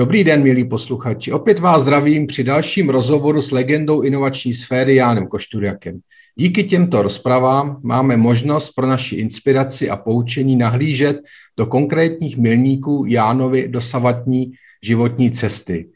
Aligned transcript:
Dobrý 0.00 0.24
den, 0.24 0.42
milí 0.42 0.64
posluchači. 0.64 1.32
Opět 1.32 1.58
vás 1.58 1.82
zdravím 1.82 2.26
při 2.26 2.44
dalším 2.44 2.90
rozhovoru 2.90 3.42
s 3.42 3.50
legendou 3.50 4.02
inovační 4.02 4.54
sféry 4.54 4.94
Jánem 4.94 5.26
Košturiakem. 5.26 6.00
Díky 6.36 6.64
těmto 6.64 7.02
rozpravám 7.02 7.80
máme 7.82 8.16
možnost 8.16 8.70
pro 8.70 8.86
naši 8.86 9.16
inspiraci 9.16 9.90
a 9.90 9.96
poučení 9.96 10.56
nahlížet 10.56 11.16
do 11.56 11.66
konkrétních 11.66 12.36
milníků 12.38 13.04
Jánovy 13.08 13.68
dosavatní 13.68 14.52
životní 14.84 15.30
cesty. 15.30 15.88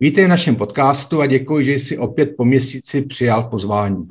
Vítej 0.00 0.24
v 0.24 0.28
našem 0.28 0.56
podcastu 0.56 1.20
a 1.20 1.26
děkuji, 1.26 1.64
že 1.64 1.72
jsi 1.72 1.98
opět 1.98 2.34
po 2.36 2.44
měsíci 2.44 3.02
přijal 3.02 3.42
pozvání. 3.42 4.08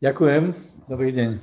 Děkujem. 0.00 0.54
Dobrý 0.88 1.12
den. 1.12 1.40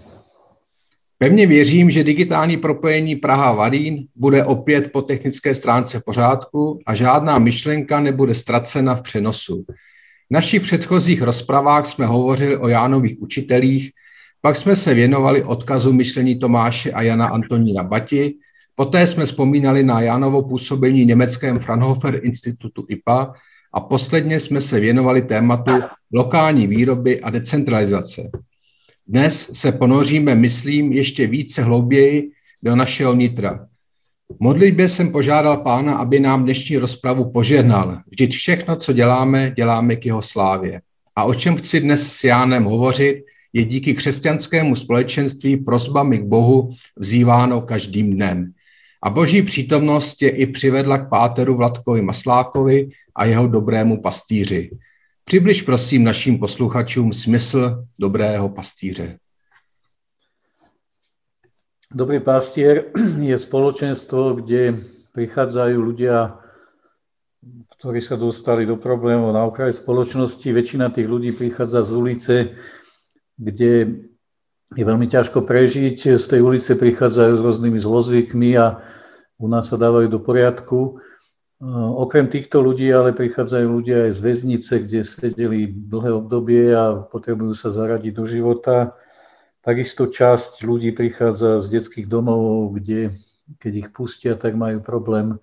Pevně 1.18 1.48
věřím, 1.48 1.92
že 1.92 2.04
digitální 2.04 2.58
propojení 2.58 3.16
Praha-Varín 3.16 4.08
bude 4.16 4.44
opět 4.44 4.92
po 4.92 5.02
technické 5.02 5.56
stránce 5.56 6.02
pořádku 6.06 6.80
a 6.86 6.96
žádná 6.96 7.40
myšlenka 7.40 8.00
nebude 8.00 8.36
ztracena 8.36 8.96
v 8.96 9.02
přenosu. 9.02 9.66
V 10.30 10.34
našich 10.34 10.62
předchozích 10.62 11.22
rozpravách 11.22 11.86
jsme 11.86 12.06
hovořili 12.06 12.58
o 12.58 12.68
Jánových 12.68 13.22
učitelích, 13.22 13.92
pak 14.42 14.58
jsme 14.58 14.76
se 14.76 14.94
věnovali 14.94 15.44
odkazu 15.44 15.94
myšlení 15.94 16.40
Tomáše 16.40 16.92
a 16.92 17.02
Jana 17.02 17.28
Antonína 17.28 17.84
Bati, 17.84 18.36
poté 18.76 19.08
jsme 19.08 19.26
vzpomínali 19.26 19.84
na 19.84 20.02
Jánovo 20.02 20.42
působení 20.42 21.06
německém 21.06 21.60
Fraunhofer 21.60 22.20
institutu 22.24 22.86
IPA 22.90 23.34
a 23.74 23.80
posledně 23.80 24.40
jsme 24.40 24.62
se 24.62 24.80
věnovali 24.80 25.22
tématu 25.22 25.74
lokální 26.14 26.68
výroby 26.68 27.22
a 27.22 27.30
decentralizace. 27.30 28.30
Dnes 29.08 29.50
se 29.54 29.72
ponoříme, 29.72 30.36
myslím, 30.36 30.94
ještě 30.94 31.28
více 31.28 31.64
hlouběji 31.64 32.32
do 32.64 32.76
našeho 32.76 33.14
nitra. 33.14 33.68
modlitbě 34.40 34.90
jsem 34.90 35.12
požádal 35.12 35.58
pána, 35.58 35.96
aby 35.96 36.20
nám 36.20 36.44
dnešní 36.44 36.78
rozpravu 36.78 37.32
požehnal. 37.32 37.98
Vždyť 38.08 38.36
všechno, 38.36 38.76
co 38.76 38.94
děláme, 38.94 39.52
děláme 39.56 39.96
k 39.96 40.06
jeho 40.06 40.22
slávě. 40.22 40.82
A 41.16 41.24
o 41.24 41.34
čem 41.34 41.56
chci 41.56 41.80
dnes 41.80 42.14
s 42.14 42.24
Jánem 42.24 42.64
hovořit, 42.64 43.24
je 43.54 43.64
díky 43.64 43.94
křesťanskému 43.94 44.76
společenství 44.76 45.58
prosbami 45.58 46.18
k 46.18 46.24
Bohu 46.24 46.74
vzýváno 46.98 47.62
každým 47.62 48.14
dnem. 48.14 48.54
A 49.04 49.10
boží 49.10 49.42
přítomnost 49.42 50.22
je 50.22 50.30
i 50.30 50.46
přivedla 50.46 50.98
k 50.98 51.10
páteru 51.10 51.58
Vladkovi 51.58 52.02
Maslákovi 52.02 52.90
a 53.16 53.26
jeho 53.26 53.48
dobrému 53.48 54.02
pastýři. 54.02 54.72
Přibliž 55.26 55.62
prosím 55.62 56.04
našim 56.04 56.40
posluchačům 56.40 57.14
smysl 57.14 57.86
dobrého 58.00 58.50
pastíře. 58.50 59.20
Dobrý 61.94 62.18
pastier 62.18 62.90
je 63.22 63.38
spoločenstvo, 63.38 64.42
kde 64.42 64.82
prichádzajú 65.14 65.78
ľudia, 65.78 66.42
ktorí 67.78 68.02
sa 68.02 68.18
dostali 68.18 68.66
do 68.66 68.82
problémov 68.82 69.30
na 69.30 69.46
okraji 69.46 69.78
spoločnosti. 69.78 70.50
Väčšina 70.50 70.90
tých 70.90 71.06
ľudí 71.06 71.38
prichádza 71.38 71.86
z 71.86 71.92
ulice, 71.94 72.36
kde 73.38 73.74
je 74.74 74.84
veľmi 74.84 75.06
ťažko 75.06 75.46
prežiť. 75.46 76.18
Z 76.18 76.26
tej 76.34 76.42
ulice 76.42 76.74
prichádzajú 76.74 77.34
s 77.38 77.46
rôznymi 77.46 77.78
zlozvykmi 77.78 78.58
a 78.58 78.82
u 79.38 79.46
nás 79.46 79.70
sa 79.70 79.78
dávajú 79.78 80.10
do 80.10 80.18
poriadku. 80.18 80.98
Okrem 81.72 82.28
týchto 82.28 82.60
ľudí 82.60 82.92
ale 82.92 83.16
prichádzajú 83.16 83.68
ľudia 83.72 84.12
aj 84.12 84.12
z 84.12 84.20
väznice, 84.20 84.74
kde 84.84 85.00
sedeli 85.08 85.72
dlhé 85.72 86.12
obdobie 86.12 86.76
a 86.76 87.08
potrebujú 87.08 87.56
sa 87.56 87.72
zaradiť 87.72 88.12
do 88.12 88.28
života. 88.28 89.00
Takisto 89.64 90.12
časť 90.12 90.68
ľudí 90.68 90.92
prichádza 90.92 91.64
z 91.64 91.80
detských 91.80 92.12
domov, 92.12 92.76
kde 92.76 93.16
keď 93.64 93.74
ich 93.80 93.90
pustia, 93.96 94.36
tak 94.36 94.60
majú 94.60 94.84
problém 94.84 95.40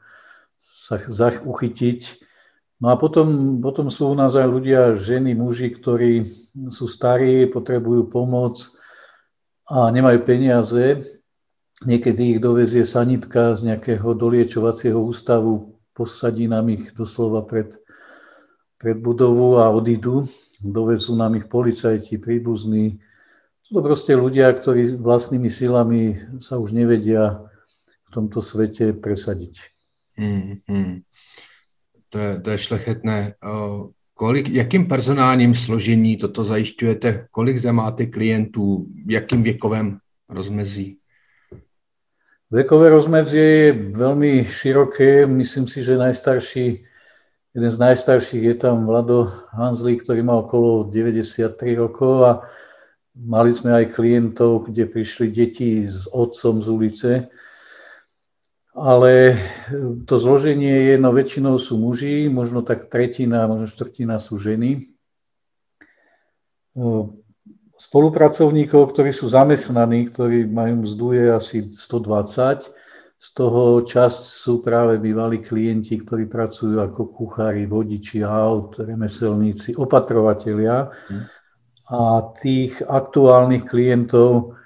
sa 0.60 1.00
uchytiť. 1.40 2.20
No 2.84 2.92
a 2.92 3.00
potom, 3.00 3.60
potom 3.64 3.88
sú 3.88 4.12
u 4.12 4.16
nás 4.16 4.36
aj 4.36 4.44
ľudia, 4.44 5.00
ženy, 5.00 5.32
muži, 5.32 5.72
ktorí 5.72 6.28
sú 6.68 6.84
starí, 6.84 7.48
potrebujú 7.48 8.12
pomoc 8.12 8.60
a 9.64 9.88
nemajú 9.88 10.20
peniaze. 10.28 11.00
Niekedy 11.80 12.36
ich 12.36 12.40
dovezie 12.44 12.84
sanitka 12.84 13.56
z 13.56 13.72
nejakého 13.72 14.12
doliečovacieho 14.12 15.00
ústavu 15.00 15.79
posadí 16.00 16.48
nám 16.48 16.72
ich 16.72 16.96
doslova 16.96 17.44
pred, 17.44 17.76
pred 18.80 18.96
budovu 18.96 19.60
a 19.60 19.68
odídu. 19.68 20.24
Dovezú 20.64 21.12
nám 21.12 21.36
ich 21.36 21.44
policajti, 21.44 22.16
príbuzní. 22.16 22.96
Sú 23.60 23.76
to 23.76 23.80
proste 23.84 24.16
ľudia, 24.16 24.48
ktorí 24.48 24.96
vlastnými 24.96 25.52
silami 25.52 26.16
sa 26.40 26.56
už 26.56 26.72
nevedia 26.72 27.44
v 28.08 28.10
tomto 28.12 28.40
svete 28.40 28.96
presadiť. 28.96 29.60
Hmm, 30.16 30.64
hmm. 30.64 31.04
To, 32.10 32.16
je, 32.18 32.32
to 32.40 32.48
je 32.50 32.58
šlechetné. 32.58 33.18
Kolik, 34.14 34.48
jakým 34.48 34.84
personálním 34.88 35.54
složení 35.54 36.16
toto 36.16 36.44
zajišťujete? 36.44 37.28
Kolik 37.30 37.56
zde 37.56 37.72
máte 37.72 38.06
klientů? 38.06 38.84
V 39.06 39.10
jakým 39.10 39.42
věkovém 39.42 39.98
rozmezí? 40.28 40.99
Vekové 42.50 42.90
rozmedzie 42.90 43.46
je 43.46 43.68
veľmi 43.94 44.42
široké. 44.42 45.22
Myslím 45.22 45.70
si, 45.70 45.86
že 45.86 45.94
najstarší, 45.94 46.82
jeden 47.54 47.70
z 47.70 47.78
najstarších 47.78 48.42
je 48.42 48.56
tam 48.58 48.90
Vlado 48.90 49.30
Hanzlík, 49.54 50.02
ktorý 50.02 50.26
má 50.26 50.34
okolo 50.42 50.90
93 50.90 51.54
rokov 51.78 52.14
a 52.26 52.32
mali 53.14 53.54
sme 53.54 53.78
aj 53.78 53.94
klientov, 53.94 54.66
kde 54.66 54.90
prišli 54.90 55.30
deti 55.30 55.86
s 55.86 56.10
otcom 56.10 56.58
z 56.58 56.66
ulice. 56.66 57.10
Ale 58.74 59.38
to 60.10 60.18
zloženie 60.18 60.90
je, 60.90 60.94
no 60.98 61.14
väčšinou 61.14 61.54
sú 61.54 61.78
muži, 61.78 62.26
možno 62.26 62.66
tak 62.66 62.90
tretina, 62.90 63.46
možno 63.46 63.70
štvrtina 63.70 64.18
sú 64.18 64.42
ženy 64.42 64.90
spolupracovníkov, 67.80 68.92
ktorí 68.92 69.08
sú 69.08 69.32
zamestnaní, 69.32 70.04
ktorí 70.12 70.44
majú 70.44 70.84
mzdu 70.84 71.06
je 71.16 71.24
asi 71.32 71.56
120. 71.72 72.68
Z 73.20 73.28
toho 73.36 73.80
časť 73.80 74.20
sú 74.28 74.60
práve 74.60 75.00
bývalí 75.00 75.40
klienti, 75.40 75.96
ktorí 75.96 76.28
pracujú 76.28 76.76
ako 76.80 77.08
kuchári, 77.08 77.64
vodiči 77.64 78.20
aut, 78.20 78.76
remeselníci, 78.76 79.80
opatrovatelia. 79.80 80.92
Hm. 81.08 81.24
A 81.90 82.00
tých 82.36 82.84
aktuálnych 82.84 83.64
klientov 83.64 84.60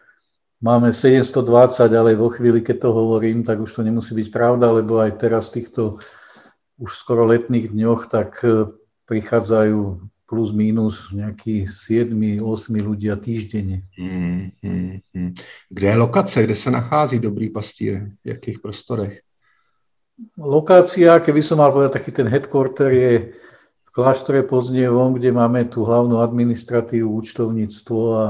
máme 0.58 0.90
720, 0.90 1.94
ale 1.94 2.18
vo 2.18 2.34
chvíli, 2.34 2.66
keď 2.66 2.76
to 2.82 2.90
hovorím, 2.90 3.46
tak 3.46 3.62
už 3.62 3.70
to 3.78 3.82
nemusí 3.86 4.10
byť 4.14 4.28
pravda, 4.34 4.74
lebo 4.74 4.98
aj 4.98 5.22
teraz 5.22 5.54
v 5.54 5.62
týchto 5.62 6.02
už 6.82 6.90
skoro 6.90 7.30
letných 7.30 7.70
dňoch 7.70 8.10
tak 8.10 8.42
eh, 8.42 8.70
prichádzajú 9.06 10.10
plus 10.26 10.52
minus 10.52 11.12
nějaký 11.12 11.66
7, 11.68 12.40
8 12.42 12.76
ľudia 12.80 13.16
týždenne. 13.16 13.84
Hmm, 13.98 14.50
hmm, 14.62 14.98
hmm. 15.14 15.34
Kde 15.70 15.86
je 15.88 15.96
lokace, 15.96 16.42
kde 16.42 16.54
se 16.54 16.70
nachází 16.70 17.18
dobrý 17.18 17.50
pastír, 17.50 18.10
v 18.24 18.28
jakých 18.28 18.58
prostorech? 18.58 19.20
Lokácia, 20.38 21.18
keby 21.18 21.42
som 21.42 21.58
mal 21.58 21.74
povedať, 21.74 21.98
taký 21.98 22.14
ten 22.14 22.30
headquarter 22.30 22.86
je 22.94 23.12
v 23.82 23.90
kláštore 23.90 24.46
pod 24.46 24.62
Znievom, 24.62 25.18
kde 25.18 25.34
máme 25.34 25.66
tú 25.66 25.82
hlavnú 25.82 26.22
administratívu, 26.22 27.10
účtovníctvo 27.10 28.00
a, 28.14 28.26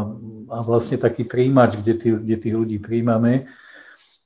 a 0.48 0.58
vlastne 0.64 0.96
taký 0.96 1.28
príjimač, 1.28 1.76
kde, 1.76 1.94
tý, 1.94 2.08
kde 2.16 2.36
tých 2.40 2.54
ľudí 2.56 2.78
príjmame. 2.80 3.52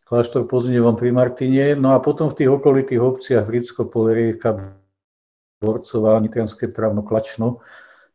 Kláštor 0.06 0.46
pod 0.46 0.70
Znievom 0.70 0.94
pri 0.94 1.10
Martine. 1.10 1.74
No 1.74 1.92
a 1.92 1.98
potom 1.98 2.30
v 2.30 2.38
tých 2.38 2.50
okolitých 2.50 3.02
obciach 3.02 3.44
Vricko, 3.44 3.90
Polerieka, 3.90 4.77
Borcová, 5.60 6.20
Nitrianské 6.20 6.68
právno 6.68 7.02
Klačno, 7.02 7.58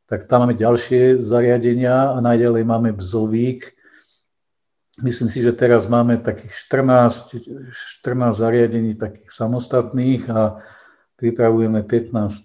tak 0.06 0.28
tam 0.28 0.42
máme 0.42 0.54
ďalšie 0.54 1.19
zariadenia 1.19 2.16
a 2.16 2.22
najďalej 2.22 2.63
máme 2.63 2.92
Bzovík. 2.95 3.72
Myslím 5.04 5.30
si, 5.30 5.42
že 5.42 5.51
teraz 5.51 5.88
máme 5.88 6.18
takých 6.18 6.51
14, 6.54 7.36
14 8.00 8.38
zariadení 8.38 8.95
takých 8.95 9.31
samostatných 9.31 10.30
a 10.30 10.62
pripravujeme 11.16 11.84
15. 11.84 12.44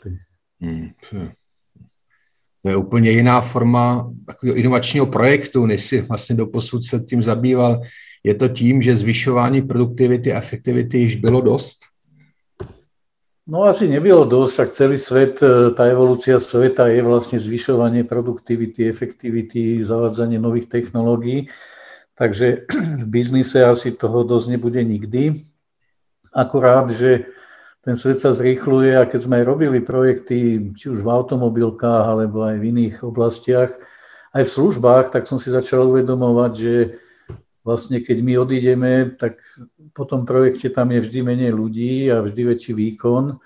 Hmm. 0.60 0.90
To 2.62 2.68
je 2.68 2.76
úplně 2.76 3.10
jiná 3.10 3.40
forma 3.40 4.12
takového 4.26 4.56
inovačního 4.56 5.06
projektu, 5.06 5.66
než 5.66 5.84
si 5.84 6.00
vlastně 6.00 6.36
doposud 6.36 6.84
se 6.84 7.00
tím 7.00 7.22
zabýval. 7.22 7.80
Je 8.24 8.34
to 8.34 8.48
tím, 8.48 8.82
že 8.82 8.96
zvyšování 8.96 9.62
produktivity 9.62 10.32
a 10.32 10.38
efektivity 10.38 10.98
již 10.98 11.16
bylo 11.16 11.40
dost? 11.40 11.78
No 13.48 13.64
asi 13.64 13.88
nebylo 13.88 14.28
dosť, 14.28 14.52
však 14.52 14.70
celý 14.76 14.98
svet, 15.00 15.40
e, 15.40 15.72
tá 15.72 15.88
evolúcia 15.88 16.36
sveta 16.36 16.92
je 16.92 17.00
vlastne 17.00 17.40
zvyšovanie 17.40 18.04
produktivity, 18.04 18.84
efektivity, 18.84 19.80
zavádzanie 19.80 20.36
nových 20.36 20.68
technológií. 20.68 21.48
Takže 22.12 22.68
v 23.02 23.06
biznise 23.08 23.64
asi 23.64 23.96
toho 23.96 24.20
dosť 24.20 24.52
nebude 24.52 24.84
nikdy. 24.84 25.32
Akurát, 26.28 26.92
že 26.92 27.24
ten 27.80 27.96
svet 27.96 28.20
sa 28.20 28.36
zrýchluje 28.36 28.92
a 29.00 29.08
keď 29.08 29.20
sme 29.24 29.40
aj 29.40 29.48
robili 29.48 29.80
projekty, 29.80 30.68
či 30.76 30.92
už 30.92 31.00
v 31.00 31.08
automobilkách, 31.08 32.04
alebo 32.04 32.44
aj 32.44 32.60
v 32.60 32.68
iných 32.68 33.00
oblastiach, 33.00 33.72
aj 34.36 34.44
v 34.44 34.54
službách, 34.60 35.08
tak 35.08 35.24
som 35.24 35.40
si 35.40 35.48
začal 35.48 35.88
uvedomovať, 35.88 36.52
že 36.52 37.00
vlastne 37.68 38.00
keď 38.00 38.18
my 38.24 38.34
odídeme, 38.40 38.92
tak 39.20 39.36
po 39.92 40.08
tom 40.08 40.24
projekte 40.24 40.72
tam 40.72 40.88
je 40.88 41.04
vždy 41.04 41.20
menej 41.20 41.52
ľudí 41.52 42.08
a 42.08 42.24
vždy 42.24 42.56
väčší 42.56 42.72
výkon. 42.72 43.36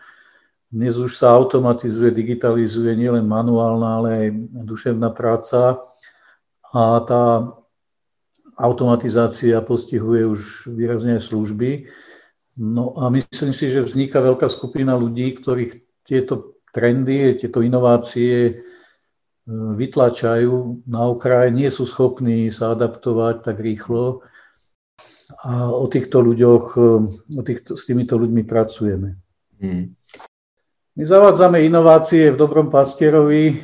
Dnes 0.71 0.95
už 0.95 1.19
sa 1.19 1.35
automatizuje, 1.35 2.15
digitalizuje 2.15 2.95
nielen 2.95 3.27
manuálna, 3.27 3.89
ale 3.99 4.09
aj 4.15 4.27
duševná 4.63 5.11
práca 5.11 5.83
a 6.71 7.03
tá 7.03 7.51
automatizácia 8.55 9.59
postihuje 9.59 10.23
už 10.23 10.71
výrazne 10.71 11.19
služby. 11.19 11.91
No 12.63 12.95
a 13.03 13.11
myslím 13.11 13.51
si, 13.51 13.75
že 13.75 13.83
vzniká 13.83 14.23
veľká 14.23 14.47
skupina 14.47 14.95
ľudí, 14.95 15.35
ktorých 15.35 16.05
tieto 16.07 16.63
trendy, 16.71 17.35
tieto 17.35 17.59
inovácie 17.59 18.63
vytlačajú 19.51 20.87
na 20.87 21.11
okraj, 21.11 21.51
nie 21.51 21.67
sú 21.67 21.83
schopní 21.83 22.55
sa 22.55 22.79
adaptovať 22.79 23.43
tak 23.43 23.59
rýchlo 23.59 24.23
a 25.43 25.73
o 25.73 25.87
týchto 25.89 26.23
ľuďoch, 26.23 26.65
e, 26.77 26.83
o 27.35 27.43
týchto, 27.43 27.75
s 27.75 27.89
týmito 27.89 28.15
ľuďmi 28.21 28.43
pracujeme. 28.47 29.19
Hmm. 29.59 29.97
My 30.93 31.05
zavádzame 31.09 31.65
inovácie 31.65 32.29
v 32.31 32.37
Dobrom 32.37 32.69
pastierovi 32.69 33.57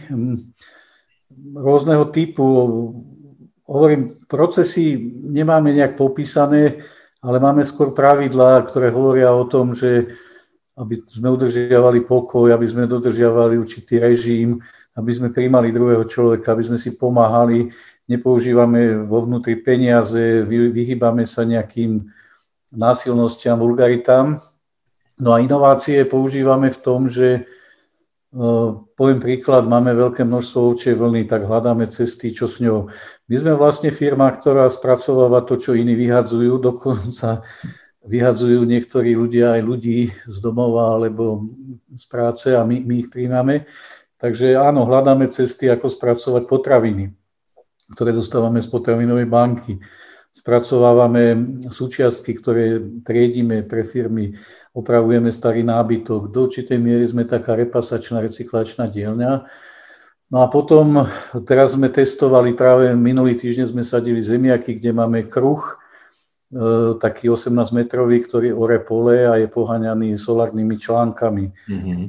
rôzneho 1.52 2.08
typu. 2.08 2.44
Hovorím, 3.69 4.16
procesy 4.25 4.96
nemáme 5.28 5.76
nejak 5.76 5.92
popísané, 5.92 6.80
ale 7.20 7.36
máme 7.36 7.69
skôr 7.69 7.92
pravidlá, 7.92 8.64
ktoré 8.64 8.88
hovoria 8.88 9.28
o 9.36 9.44
tom, 9.44 9.76
že 9.76 10.08
aby 10.78 10.94
sme 11.04 11.34
udržiavali 11.34 12.06
pokoj, 12.06 12.54
aby 12.54 12.64
sme 12.64 12.86
dodržiavali 12.88 13.58
určitý 13.58 13.98
režim, 13.98 14.62
aby 14.99 15.11
sme 15.15 15.31
príjmali 15.31 15.71
druhého 15.71 16.03
človeka, 16.03 16.53
aby 16.53 16.67
sme 16.67 16.79
si 16.79 16.99
pomáhali, 16.99 17.71
nepoužívame 18.11 19.06
vo 19.06 19.23
vnútri 19.23 19.55
peniaze, 19.55 20.43
vyhýbame 20.50 21.23
sa 21.23 21.47
nejakým 21.47 22.11
násilnostiam, 22.75 23.62
vulgaritám. 23.62 24.43
No 25.23 25.33
a 25.33 25.39
inovácie 25.39 26.03
používame 26.03 26.75
v 26.75 26.79
tom, 26.83 27.06
že 27.06 27.47
Poviem 28.93 29.25
príklad, 29.25 29.65
máme 29.65 29.97
veľké 29.97 30.21
množstvo 30.21 30.59
ovčej 30.77 30.95
vlny, 31.00 31.25
tak 31.25 31.49
hľadáme 31.49 31.89
cesty, 31.89 32.29
čo 32.29 32.45
s 32.45 32.61
ňou. 32.61 32.93
My 33.25 33.37
sme 33.41 33.56
vlastne 33.56 33.89
firma, 33.89 34.29
ktorá 34.29 34.69
spracováva 34.69 35.41
to, 35.49 35.56
čo 35.56 35.73
iní 35.73 35.97
vyhadzujú, 35.97 36.61
dokonca 36.61 37.41
vyhadzujú 38.05 38.69
niektorí 38.69 39.17
ľudia 39.17 39.56
aj 39.56 39.62
ľudí 39.65 40.12
z 40.29 40.37
domova 40.45 41.00
alebo 41.00 41.49
z 41.89 42.05
práce 42.05 42.53
a 42.53 42.61
my, 42.69 42.85
my 42.85 42.95
ich 43.00 43.09
príjmame. 43.09 43.65
Takže 44.19 44.59
áno, 44.59 44.82
hľadáme 44.85 45.31
cesty, 45.31 45.70
ako 45.70 45.87
spracovať 45.87 46.50
potraviny, 46.50 47.15
ktoré 47.94 48.11
dostávame 48.11 48.59
z 48.59 48.69
potravinovej 48.69 49.31
banky. 49.31 49.79
Spracovávame 50.29 51.38
súčiastky, 51.70 52.35
ktoré 52.37 52.82
triedíme 53.06 53.62
pre 53.65 53.87
firmy 53.87 54.35
opravujeme 54.79 55.35
starý 55.35 55.67
nábytok. 55.67 56.31
Do 56.31 56.47
určitej 56.47 56.79
miery 56.79 57.03
sme 57.11 57.26
taká 57.26 57.59
repasačná, 57.59 58.23
recyklačná 58.23 58.87
dielňa. 58.87 59.50
No 60.29 60.38
a 60.44 60.47
potom, 60.47 61.09
teraz 61.49 61.75
sme 61.75 61.91
testovali, 61.91 62.55
práve 62.55 62.94
minulý 62.94 63.35
týždeň 63.35 63.75
sme 63.75 63.82
sadili 63.82 64.23
zemiaky, 64.23 64.76
kde 64.76 64.93
máme 64.93 65.25
kruh, 65.26 65.59
e, 65.67 65.75
taký 67.00 67.32
18-metrový, 67.32 68.29
ktorý 68.29 68.49
ore 68.53 68.79
pole 68.85 69.25
a 69.25 69.41
je 69.41 69.49
poháňaný 69.49 70.21
solárnymi 70.21 70.76
článkami. 70.76 71.47
Mm-hmm. 71.49 72.03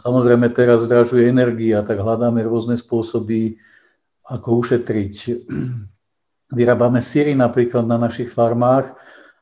Samozrejme 0.00 0.48
teraz 0.56 0.88
zdražuje 0.88 1.28
energia, 1.28 1.84
tak 1.84 2.00
hľadáme 2.00 2.40
rôzne 2.44 2.80
spôsoby, 2.80 3.60
ako 4.24 4.64
ušetriť. 4.64 5.14
Vyrábame 6.50 7.04
síry 7.04 7.36
napríklad 7.36 7.84
na 7.84 8.00
našich 8.00 8.32
farmách, 8.32 8.96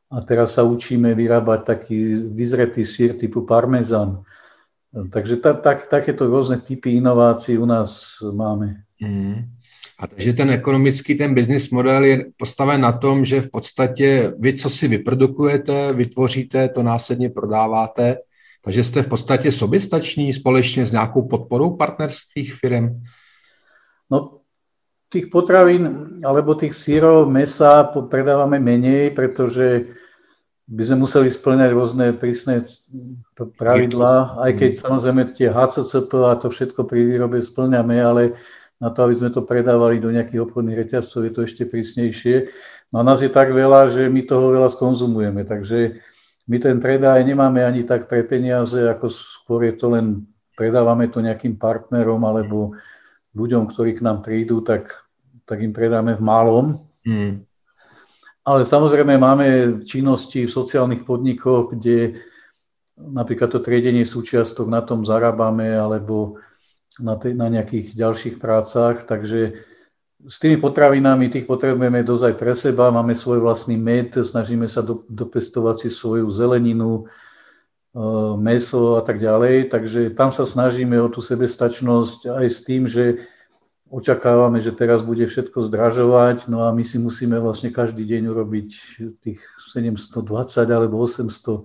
a 0.09 0.25
teraz 0.25 0.57
sa 0.57 0.65
učíme 0.65 1.13
vyrábať 1.13 1.61
taký 1.65 2.33
vyzretý 2.33 2.89
sír 2.89 3.13
typu 3.13 3.45
parmezán. 3.45 4.25
Takže 5.13 5.37
ta, 5.37 5.53
tak, 5.53 5.85
takéto 5.93 6.25
rôzne 6.25 6.57
typy 6.57 6.97
inovácií 6.97 7.61
u 7.61 7.69
nás 7.69 8.17
máme. 8.33 8.89
Mm. 8.97 9.53
A 9.99 10.07
takže 10.07 10.33
ten 10.33 10.51
ekonomický, 10.51 11.15
ten 11.15 11.35
business 11.35 11.71
model 11.71 12.05
je 12.05 12.17
postaven 12.39 12.81
na 12.81 12.93
tom, 12.93 13.25
že 13.25 13.43
v 13.43 13.51
podstatě 13.51 14.33
vy, 14.39 14.55
co 14.55 14.71
si 14.71 14.89
vyprodukujete, 14.89 15.93
vytvoříte, 15.93 16.69
to 16.69 16.83
následně 16.83 17.31
prodáváte, 17.31 18.17
takže 18.65 18.85
jste 18.85 19.03
v 19.03 19.09
podstatě 19.09 19.53
soběstační 19.53 20.35
společně 20.35 20.87
s 20.87 20.93
nějakou 20.93 21.23
podporou 21.23 21.77
partnerských 21.77 22.55
firm? 22.55 23.03
No, 24.11 24.39
tých 25.09 25.27
potravín 25.33 26.17
alebo 26.25 26.55
tých 26.55 26.77
sírov, 26.77 27.29
mesa 27.33 27.85
predávame 27.85 28.61
menej, 28.61 29.17
pretože 29.17 29.89
by 30.69 30.85
sme 30.85 31.09
museli 31.09 31.33
splňať 31.33 31.71
rôzne 31.73 32.13
prísne 32.13 32.61
pravidlá, 33.57 34.37
aj 34.45 34.53
keď 34.53 34.71
samozrejme 34.77 35.33
tie 35.33 35.49
HCCP 35.49 36.13
a 36.29 36.37
to 36.37 36.53
všetko 36.53 36.85
pri 36.85 37.09
výrobe 37.09 37.41
splňame, 37.41 37.97
ale 37.97 38.37
na 38.77 38.93
to, 38.93 39.09
aby 39.09 39.15
sme 39.17 39.33
to 39.33 39.49
predávali 39.49 39.97
do 39.97 40.13
nejakých 40.13 40.45
obchodných 40.45 40.77
reťazcov, 40.85 41.25
je 41.25 41.33
to 41.33 41.41
ešte 41.49 41.65
prísnejšie. 41.65 42.53
No 42.93 43.01
a 43.01 43.03
nás 43.03 43.25
je 43.25 43.33
tak 43.33 43.49
veľa, 43.49 43.89
že 43.89 44.13
my 44.13 44.21
toho 44.29 44.53
veľa 44.53 44.69
skonzumujeme, 44.69 45.49
takže 45.49 46.05
my 46.49 46.57
ten 46.57 46.81
predaj 46.81 47.21
nemáme 47.29 47.61
ani 47.61 47.85
tak 47.85 48.09
pre 48.09 48.25
peniaze, 48.25 48.81
ako 48.89 49.13
skôr 49.13 49.69
je 49.69 49.75
to 49.77 49.93
len, 49.93 50.25
predávame 50.57 51.07
to 51.13 51.21
nejakým 51.21 51.61
partnerom 51.61 52.25
alebo 52.25 52.73
ľuďom, 53.37 53.69
ktorí 53.69 54.01
k 54.01 54.05
nám 54.05 54.25
prídu, 54.25 54.65
tak, 54.65 54.89
tak 55.45 55.61
im 55.61 55.77
predáme 55.77 56.17
v 56.17 56.25
malom. 56.25 56.67
Mm. 57.05 57.45
Ale 58.49 58.65
samozrejme 58.65 59.21
máme 59.21 59.47
činnosti 59.85 60.49
v 60.49 60.51
sociálnych 60.51 61.05
podnikoch, 61.05 61.77
kde 61.77 62.25
napríklad 62.97 63.53
to 63.53 63.61
triedenie 63.61 64.09
súčiastok 64.09 64.73
na 64.73 64.81
tom 64.81 65.05
zarábame 65.05 65.77
alebo 65.77 66.41
na, 66.99 67.15
te, 67.21 67.37
na 67.37 67.53
nejakých 67.53 67.95
ďalších 67.95 68.37
prácach, 68.41 69.05
takže 69.05 69.68
s 70.27 70.43
tými 70.43 70.59
potravinami 70.59 71.31
tých 71.31 71.47
potrebujeme 71.47 72.03
dozaj 72.03 72.35
pre 72.35 72.51
seba, 72.59 72.91
máme 72.91 73.15
svoj 73.15 73.39
vlastný 73.39 73.79
med, 73.79 74.19
snažíme 74.19 74.67
sa 74.67 74.83
do, 74.83 75.07
dopestovať 75.07 75.87
si 75.87 75.89
svoju 75.95 76.27
zeleninu, 76.27 77.07
e, 77.95 78.03
meso 78.35 78.99
a 78.99 79.03
tak 79.07 79.23
ďalej, 79.23 79.71
takže 79.71 80.11
tam 80.19 80.35
sa 80.35 80.43
snažíme 80.43 80.99
o 80.99 81.07
tú 81.07 81.23
sebestačnosť 81.23 82.35
aj 82.35 82.47
s 82.51 82.59
tým, 82.67 82.91
že 82.91 83.23
očakávame, 83.89 84.59
že 84.59 84.75
teraz 84.75 85.07
bude 85.07 85.23
všetko 85.25 85.65
zdražovať, 85.71 86.51
no 86.51 86.67
a 86.67 86.75
my 86.75 86.83
si 86.83 86.99
musíme 86.99 87.39
vlastne 87.39 87.71
každý 87.71 88.03
deň 88.03 88.23
urobiť 88.35 88.69
tých 89.23 89.41
720 89.71 90.19
alebo 90.67 90.99
800 90.99 91.63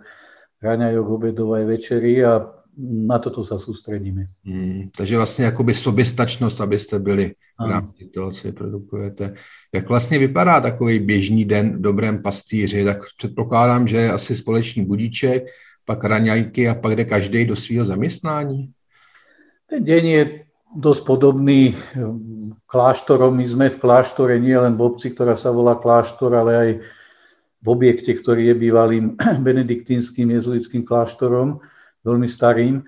raňajok, 0.63 1.05
obedov 1.09 1.57
aj 1.57 1.63
večery 1.67 2.23
a 2.23 2.53
na 2.77 3.19
toto 3.19 3.45
sa 3.45 3.61
sústredíme. 3.61 4.27
Hmm, 4.45 4.89
takže 4.97 5.17
vlastně 5.17 5.45
jakoby 5.45 5.73
soběstačnost, 5.73 6.61
abyste 6.61 6.99
byli 6.99 7.35
v 7.59 7.69
rámci 7.69 8.05
toho, 8.05 8.31
co 8.31 8.51
produkujete. 8.51 9.33
Jak 9.73 9.89
vlastně 9.89 10.19
vypadá 10.19 10.61
takový 10.61 10.99
běžný 10.99 11.45
den 11.45 11.77
v 11.77 11.81
dobrém 11.81 12.21
pastýři? 12.21 12.83
Tak 12.83 12.97
předpokládám, 13.17 13.87
že 13.87 14.11
asi 14.11 14.35
společný 14.35 14.85
budíček, 14.85 15.43
pak 15.85 16.03
raňajky 16.03 16.69
a 16.69 16.75
pak 16.75 16.95
jde 16.95 17.05
každý 17.05 17.45
do 17.45 17.55
svého 17.55 17.85
zaměstnání? 17.85 18.71
Ten 19.69 19.83
deň 19.83 20.05
je 20.05 20.23
dosť 20.75 21.05
podobný 21.05 21.75
ehm, 21.95 22.53
kláštorom. 22.65 23.37
My 23.37 23.45
sme 23.45 23.69
v 23.69 23.79
kláštore 23.79 24.41
nie 24.41 24.57
len 24.57 24.73
v 24.73 24.81
obci, 24.81 25.13
ktorá 25.13 25.37
sa 25.37 25.53
volá 25.53 25.77
kláštor, 25.77 26.33
ale 26.33 26.51
aj 26.57 26.69
v 27.63 27.67
objekte, 27.69 28.11
ktorý 28.13 28.51
je 28.51 28.55
bývalým 28.57 29.05
benediktínským 29.47 30.33
jezuitským 30.33 30.83
kláštorom, 30.83 31.61
veľmi 32.03 32.27
starým. 32.27 32.83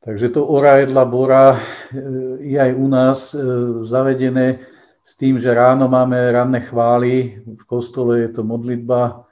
Takže 0.00 0.32
to 0.32 0.48
ora 0.48 0.80
jedla 0.80 1.04
bora 1.04 1.52
ehm, 1.52 2.40
je 2.40 2.56
aj 2.56 2.72
u 2.74 2.86
nás 2.88 3.18
ehm, 3.32 3.84
zavedené 3.84 4.64
s 5.00 5.16
tým, 5.16 5.40
že 5.40 5.54
ráno 5.54 5.88
máme 5.88 6.16
ranné 6.32 6.60
chvály, 6.60 7.40
v 7.44 7.64
kostole 7.64 8.20
je 8.24 8.30
to 8.36 8.44
modlitba, 8.44 9.24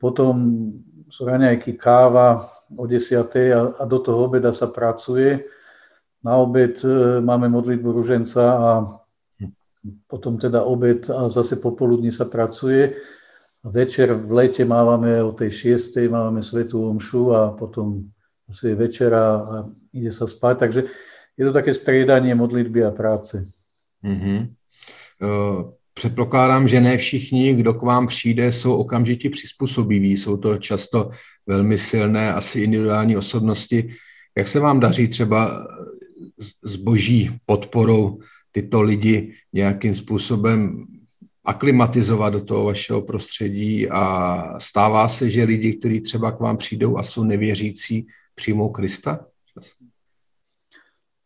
potom 0.00 0.72
sú 1.08 1.24
raňajky 1.28 1.76
káva 1.76 2.48
o 2.76 2.84
10. 2.88 3.22
a 3.76 3.82
do 3.84 3.98
toho 4.00 4.26
obeda 4.26 4.52
sa 4.52 4.66
pracuje 4.66 5.44
na 6.26 6.36
obed 6.42 6.82
e, 6.82 7.20
máme 7.22 7.46
modlitbu 7.48 7.88
ruženca 7.92 8.42
a 8.42 8.70
potom 10.10 10.34
teda 10.34 10.66
obed 10.66 11.06
a 11.06 11.30
zase 11.30 11.62
popoludní 11.62 12.10
sa 12.10 12.26
pracuje. 12.26 12.98
Večer 13.66 14.14
v 14.14 14.32
lete 14.32 14.64
mávame 14.64 15.18
o 15.22 15.34
tej 15.34 15.74
6. 15.74 16.06
mávame 16.06 16.38
svetú 16.38 16.86
omšu 16.86 17.34
a 17.34 17.50
potom 17.50 18.14
zase 18.46 18.68
je 18.68 18.76
večera 18.78 19.42
a 19.42 19.54
ide 19.90 20.14
sa 20.14 20.30
spať. 20.30 20.54
Takže 20.58 20.80
je 21.34 21.44
to 21.44 21.52
také 21.52 21.74
striedanie 21.74 22.34
modlitby 22.34 22.86
a 22.86 22.94
práce. 22.94 23.42
Mm-hmm. 24.06 24.54
Předpokládám, 25.94 26.68
že 26.68 26.80
ne 26.80 26.96
všichni, 26.96 27.54
kdo 27.54 27.74
k 27.74 27.82
vám 27.82 28.06
přijde, 28.06 28.52
jsou 28.52 28.76
okamžitě 28.76 29.30
přizpůsobiví. 29.30 30.16
Jsou 30.16 30.36
to 30.36 30.58
často 30.58 31.10
velmi 31.46 31.78
silné, 31.78 32.34
asi 32.34 32.60
individuální 32.60 33.16
osobnosti. 33.16 33.94
Jak 34.36 34.48
se 34.48 34.60
vám 34.60 34.80
daří 34.80 35.08
třeba 35.08 35.66
s 36.62 36.76
boží 36.76 37.30
podporou 37.46 38.20
tyto 38.52 38.82
lidi 38.82 39.32
nějakým 39.52 39.94
způsobem 39.94 40.86
aklimatizovat 41.46 42.32
do 42.32 42.40
toho 42.40 42.64
vašeho 42.64 43.02
prostředí 43.02 43.90
a 43.90 44.02
stává 44.58 45.08
se, 45.08 45.30
že 45.30 45.44
lidi, 45.44 45.72
kteří 45.72 46.00
třeba 46.00 46.32
k 46.32 46.40
vám 46.40 46.56
přijdou 46.56 46.98
a 46.98 47.02
jsou 47.02 47.24
nevěřící, 47.24 48.06
přijmou 48.34 48.68
Krista? 48.68 49.20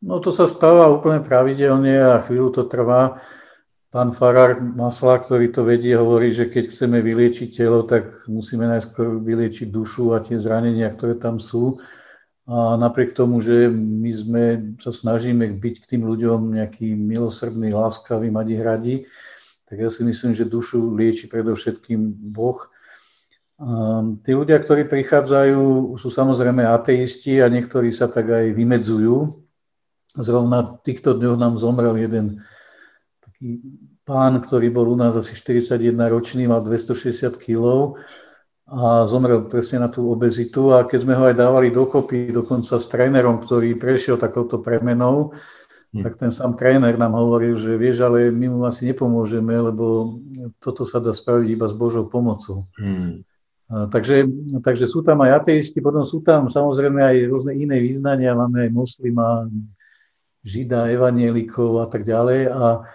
No 0.00 0.16
to 0.16 0.32
sa 0.32 0.48
stáva 0.48 0.88
úplne 0.88 1.20
pravidelne 1.20 2.00
a 2.00 2.24
chvíľu 2.24 2.48
to 2.56 2.64
trvá. 2.64 3.20
Pán 3.92 4.16
Farár 4.16 4.56
Masla, 4.62 5.20
ktorý 5.20 5.52
to 5.52 5.60
vedie, 5.60 5.92
hovorí, 5.92 6.32
že 6.32 6.48
keď 6.48 6.72
chceme 6.72 7.04
vyliečiť 7.04 7.52
telo, 7.52 7.84
tak 7.84 8.08
musíme 8.24 8.64
najskôr 8.64 9.20
vyliečiť 9.20 9.68
dušu 9.68 10.16
a 10.16 10.24
tie 10.24 10.40
zranenia, 10.40 10.88
ktoré 10.88 11.20
tam 11.20 11.36
sú. 11.36 11.84
A 12.48 12.80
napriek 12.80 13.12
tomu, 13.12 13.44
že 13.44 13.68
my 13.68 14.10
sme, 14.14 14.44
sa 14.80 14.88
snažíme 14.88 15.44
byť 15.58 15.74
k 15.84 15.88
tým 15.96 16.02
ľuďom 16.08 16.56
nejaký 16.56 16.96
milosrdný, 16.96 17.68
láskavý, 17.74 18.32
mať 18.32 18.46
ich 18.48 18.62
radi, 18.62 18.94
tak 19.70 19.78
ja 19.78 19.86
si 19.86 20.02
myslím, 20.02 20.34
že 20.34 20.50
dušu 20.50 20.98
lieči 20.98 21.30
predovšetkým 21.30 22.02
Boh. 22.34 22.66
A 23.62 24.02
tí 24.26 24.34
ľudia, 24.34 24.58
ktorí 24.58 24.90
prichádzajú, 24.90 25.94
sú 25.94 26.08
samozrejme 26.10 26.66
ateisti 26.66 27.38
a 27.38 27.46
niektorí 27.46 27.94
sa 27.94 28.10
tak 28.10 28.26
aj 28.26 28.50
vymedzujú. 28.50 29.30
Zrovna 30.18 30.66
v 30.66 30.70
týchto 30.82 31.14
dňoch 31.14 31.38
nám 31.38 31.54
zomrel 31.62 31.94
jeden 32.02 32.42
taký 33.22 33.62
pán, 34.02 34.42
ktorý 34.42 34.74
bol 34.74 34.90
u 34.90 34.98
nás 34.98 35.14
asi 35.14 35.38
41 35.38 35.94
ročný, 36.10 36.50
mal 36.50 36.66
260 36.66 37.38
kg 37.38 37.94
a 38.70 39.06
zomrel 39.06 39.46
presne 39.46 39.86
na 39.86 39.88
tú 39.90 40.10
obezitu 40.10 40.74
a 40.74 40.82
keď 40.82 40.98
sme 40.98 41.14
ho 41.14 41.30
aj 41.30 41.38
dávali 41.38 41.70
dokopy, 41.70 42.34
dokonca 42.34 42.74
s 42.74 42.86
trénerom, 42.90 43.38
ktorý 43.38 43.78
prešiel 43.78 44.18
takouto 44.18 44.58
premenou, 44.58 45.30
hmm. 45.94 46.02
tak 46.02 46.14
ten 46.16 46.30
sám 46.30 46.54
tréner 46.56 46.94
nám 46.98 47.14
hovoril, 47.14 47.58
že 47.58 47.76
vieš, 47.76 48.06
ale 48.06 48.30
my 48.30 48.46
mu 48.50 48.60
asi 48.66 48.90
nepomôžeme, 48.90 49.50
lebo 49.50 50.18
toto 50.62 50.86
sa 50.86 51.02
dá 51.02 51.14
spraviť 51.14 51.48
iba 51.50 51.66
s 51.66 51.74
Božou 51.74 52.06
pomocou. 52.06 52.66
A, 53.70 53.86
takže, 53.86 54.26
takže 54.62 54.90
sú 54.90 55.06
tam 55.06 55.22
aj 55.22 55.44
ateisti, 55.44 55.78
potom 55.78 56.02
sú 56.02 56.22
tam 56.22 56.50
samozrejme 56.50 57.00
aj 57.02 57.16
rôzne 57.30 57.52
iné 57.54 57.78
význania, 57.78 58.34
máme 58.34 58.66
aj 58.66 58.70
moslima, 58.74 59.46
žida, 60.40 60.88
evanielikov 60.88 61.84
a 61.84 61.86
tak 61.86 62.08
ďalej 62.08 62.48
a 62.48 62.88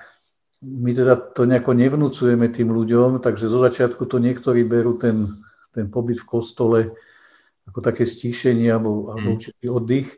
my 0.65 0.91
teda 0.97 1.13
to 1.37 1.45
nejako 1.45 1.77
nevnúcujeme 1.77 2.49
tým 2.49 2.73
ľuďom, 2.73 3.21
takže 3.21 3.45
zo 3.45 3.61
začiatku 3.61 4.09
to 4.09 4.17
niektorí 4.17 4.65
berú 4.65 4.97
ten 4.97 5.29
ten 5.75 5.91
pobyt 5.91 6.23
v 6.23 6.29
kostole 6.31 6.79
ako 7.67 7.83
také 7.83 8.07
stíšenie 8.07 8.71
alebo, 8.71 9.11
alebo 9.11 9.27
mm. 9.27 9.35
určitý 9.35 9.65
oddych. 9.67 10.09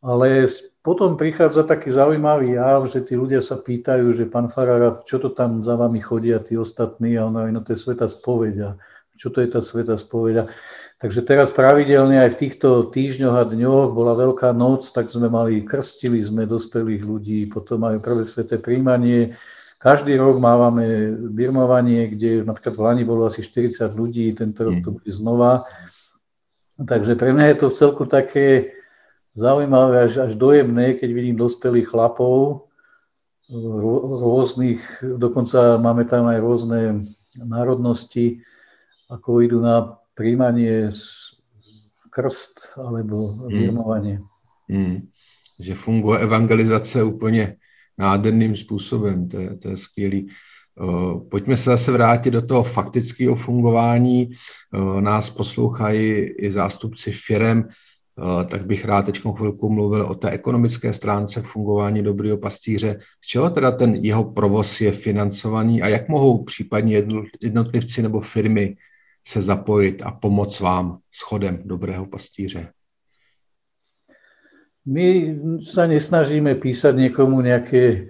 Ale 0.00 0.48
potom 0.88 1.20
prichádza 1.20 1.68
taký 1.68 1.92
zaujímavý 1.92 2.56
jav, 2.56 2.80
že 2.88 3.04
tí 3.04 3.12
ľudia 3.12 3.44
sa 3.44 3.60
pýtajú, 3.60 4.08
že 4.16 4.24
pán 4.24 4.48
Farára, 4.48 5.04
čo 5.04 5.20
to 5.20 5.36
tam 5.36 5.60
za 5.60 5.76
vami 5.76 6.00
chodia 6.00 6.40
tí 6.40 6.56
ostatní 6.56 7.20
a 7.20 7.28
ono, 7.28 7.44
no 7.44 7.60
to 7.60 7.76
je 7.76 7.78
sveta 7.84 8.08
spoveď 8.08 8.80
čo 9.18 9.34
to 9.34 9.42
je 9.42 9.50
tá 9.50 9.58
sveta 9.58 9.98
spoveď. 9.98 10.46
Takže 10.98 11.26
teraz 11.26 11.50
pravidelne 11.50 12.22
aj 12.26 12.38
v 12.38 12.40
týchto 12.46 12.86
týždňoch 12.90 13.34
a 13.34 13.44
dňoch 13.46 13.90
bola 13.94 14.14
Veľká 14.14 14.54
noc, 14.54 14.86
tak 14.94 15.10
sme 15.10 15.26
mali, 15.26 15.62
krstili 15.66 16.22
sme 16.22 16.46
dospelých 16.46 17.02
ľudí, 17.02 17.38
potom 17.50 17.82
majú 17.86 17.98
prvé 17.98 18.22
sveté 18.22 18.58
príjmanie, 18.58 19.34
každý 19.78 20.18
rok 20.18 20.42
mávame 20.42 21.14
birmovanie, 21.30 22.10
kde 22.10 22.42
napríklad 22.42 22.74
v 22.74 22.82
Lani 22.82 23.02
bolo 23.06 23.30
asi 23.30 23.46
40 23.46 23.94
ľudí, 23.94 24.34
tento 24.34 24.66
rok 24.66 24.82
to 24.82 24.90
mhm. 24.90 24.96
bude 24.98 25.10
znova. 25.10 25.52
Takže 26.78 27.18
pre 27.18 27.34
mňa 27.34 27.46
je 27.54 27.56
to 27.58 27.66
v 27.70 27.78
celku 27.78 28.02
také 28.06 28.46
zaujímavé 29.38 30.02
až, 30.02 30.16
až 30.16 30.34
dojemné, 30.34 30.98
keď 30.98 31.10
vidím 31.14 31.36
dospelých 31.38 31.88
chlapov, 31.88 32.66
rôznych, 34.20 34.82
dokonca 35.16 35.78
máme 35.80 36.04
tam 36.04 36.26
aj 36.26 36.38
rôzne 36.42 36.80
národnosti, 37.48 38.44
ako 39.08 39.40
idú 39.40 39.64
na 39.64 39.96
príjmanie 40.12 40.92
krst 42.10 42.76
alebo 42.76 43.32
mhm. 43.32 43.48
birmovanie. 43.48 44.16
Hmm. 44.68 44.84
Hmm. 44.84 44.98
Že 45.60 45.74
funguje 45.74 46.20
evangelizace 46.20 47.02
úplně 47.02 47.56
nádherným 47.98 48.56
způsobem, 48.56 49.28
to 49.28 49.38
je, 49.38 49.56
to 49.56 49.68
je 49.68 49.76
skvělý. 49.76 50.28
Pojďme 51.30 51.56
se 51.56 51.70
zase 51.70 51.92
vrátit 51.92 52.30
do 52.30 52.42
toho 52.42 52.62
faktického 52.62 53.34
fungování. 53.34 54.30
Nás 55.00 55.30
poslouchají 55.30 56.22
i 56.22 56.52
zástupci 56.52 57.12
firem, 57.12 57.68
tak 58.48 58.66
bych 58.66 58.84
rád 58.84 59.02
teď 59.02 59.20
chvilku 59.36 59.68
mluvil 59.70 60.02
o 60.02 60.14
té 60.14 60.30
ekonomické 60.30 60.92
stránce 60.92 61.40
fungování 61.40 62.02
dobrého 62.02 62.36
pastýře. 62.36 63.00
Z 63.20 63.26
čeho 63.26 63.50
teda 63.50 63.70
ten 63.70 63.94
jeho 63.94 64.24
provoz 64.32 64.80
je 64.80 64.92
financovaný 64.92 65.82
a 65.82 65.88
jak 65.88 66.08
mohou 66.08 66.44
případně 66.44 67.02
jednotlivci 67.40 68.02
nebo 68.02 68.20
firmy 68.20 68.76
se 69.26 69.42
zapojit 69.42 70.02
a 70.02 70.10
pomoct 70.10 70.60
vám 70.60 70.98
s 71.12 71.20
chodem 71.22 71.60
dobrého 71.64 72.06
pastíře? 72.06 72.68
My 74.88 75.36
sa 75.60 75.84
nesnažíme 75.84 76.56
písať 76.56 76.96
niekomu 76.96 77.44
nejaké 77.44 78.08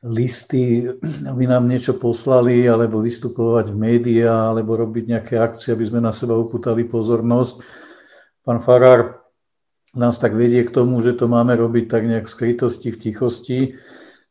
listy, 0.00 0.88
aby 1.28 1.44
nám 1.44 1.68
niečo 1.68 2.00
poslali, 2.00 2.64
alebo 2.64 3.04
vystupovať 3.04 3.68
v 3.68 3.76
médiá, 3.76 4.48
alebo 4.48 4.80
robiť 4.80 5.04
nejaké 5.04 5.36
akcie, 5.36 5.76
aby 5.76 5.84
sme 5.84 6.00
na 6.00 6.16
seba 6.16 6.40
upútali 6.40 6.88
pozornosť. 6.88 7.60
Pán 8.40 8.64
Farár 8.64 9.19
nás 9.96 10.18
tak 10.18 10.38
vedie 10.38 10.62
k 10.62 10.74
tomu, 10.74 11.02
že 11.02 11.16
to 11.18 11.26
máme 11.26 11.56
robiť 11.56 11.84
tak 11.90 12.06
nejak 12.06 12.26
v 12.26 12.34
skrytosti, 12.34 12.88
v 12.94 13.00
tichosti. 13.00 13.60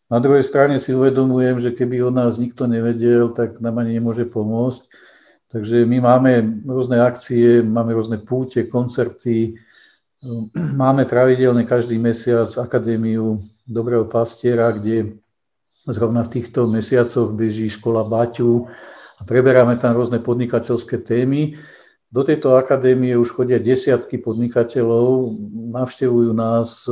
Na 0.10 0.18
druhej 0.18 0.44
strane 0.48 0.80
si 0.80 0.96
uvedomujem, 0.96 1.60
že 1.60 1.76
keby 1.76 2.04
od 2.08 2.16
nás 2.16 2.42
nikto 2.42 2.66
nevedel, 2.66 3.30
tak 3.36 3.62
nám 3.62 3.84
ani 3.84 4.00
nemôže 4.00 4.26
pomôcť. 4.26 4.88
Takže 5.50 5.86
my 5.86 5.98
máme 6.00 6.32
rôzne 6.66 7.02
akcie, 7.02 7.66
máme 7.66 7.94
rôzne 7.94 8.22
púte, 8.22 8.66
koncerty, 8.70 9.58
Máme 10.52 11.08
pravidelne 11.08 11.64
každý 11.64 11.96
mesiac 11.96 12.52
Akadémiu 12.60 13.40
Dobrého 13.64 14.04
pastiera, 14.04 14.68
kde 14.76 15.16
zrovna 15.88 16.28
v 16.28 16.36
týchto 16.36 16.68
mesiacoch 16.68 17.32
beží 17.32 17.72
škola 17.72 18.04
Baťu 18.04 18.68
a 19.16 19.24
preberáme 19.24 19.80
tam 19.80 19.96
rôzne 19.96 20.20
podnikateľské 20.20 21.00
témy. 21.08 21.56
Do 22.10 22.26
tejto 22.26 22.58
akadémie 22.58 23.14
už 23.14 23.30
chodia 23.30 23.62
desiatky 23.62 24.18
podnikateľov, 24.18 25.38
navštevujú 25.78 26.32
nás 26.34 26.90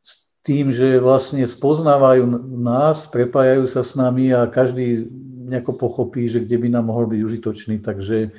s 0.00 0.12
tým, 0.46 0.70
že 0.70 1.02
vlastne 1.02 1.42
spoznávajú 1.42 2.30
nás, 2.62 3.10
prepájajú 3.10 3.66
sa 3.66 3.82
s 3.82 3.98
nami 3.98 4.30
a 4.30 4.46
každý 4.46 5.10
nejako 5.50 5.74
pochopí, 5.74 6.30
že 6.30 6.46
kde 6.46 6.56
by 6.62 6.68
nám 6.70 6.94
mohol 6.94 7.10
byť 7.10 7.20
užitočný. 7.26 7.76
Takže 7.82 8.30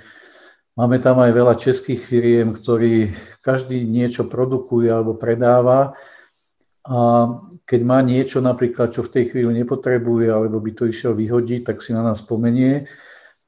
Máme 0.72 1.04
tam 1.04 1.20
aj 1.20 1.32
veľa 1.36 1.56
českých 1.60 2.00
firiem, 2.00 2.56
ktorí 2.56 3.12
každý 3.44 3.84
niečo 3.84 4.32
produkuje 4.32 4.88
alebo 4.88 5.20
predáva 5.20 6.00
a 6.88 7.28
keď 7.68 7.82
má 7.84 8.00
niečo 8.00 8.40
napríklad, 8.40 8.96
čo 8.96 9.04
v 9.04 9.12
tej 9.12 9.24
chvíli 9.30 9.52
nepotrebuje 9.62 10.32
alebo 10.32 10.64
by 10.64 10.72
to 10.72 10.88
išiel 10.88 11.12
vyhodiť, 11.12 11.68
tak 11.68 11.84
si 11.84 11.92
na 11.92 12.02
nás 12.02 12.24
spomenie. 12.24 12.88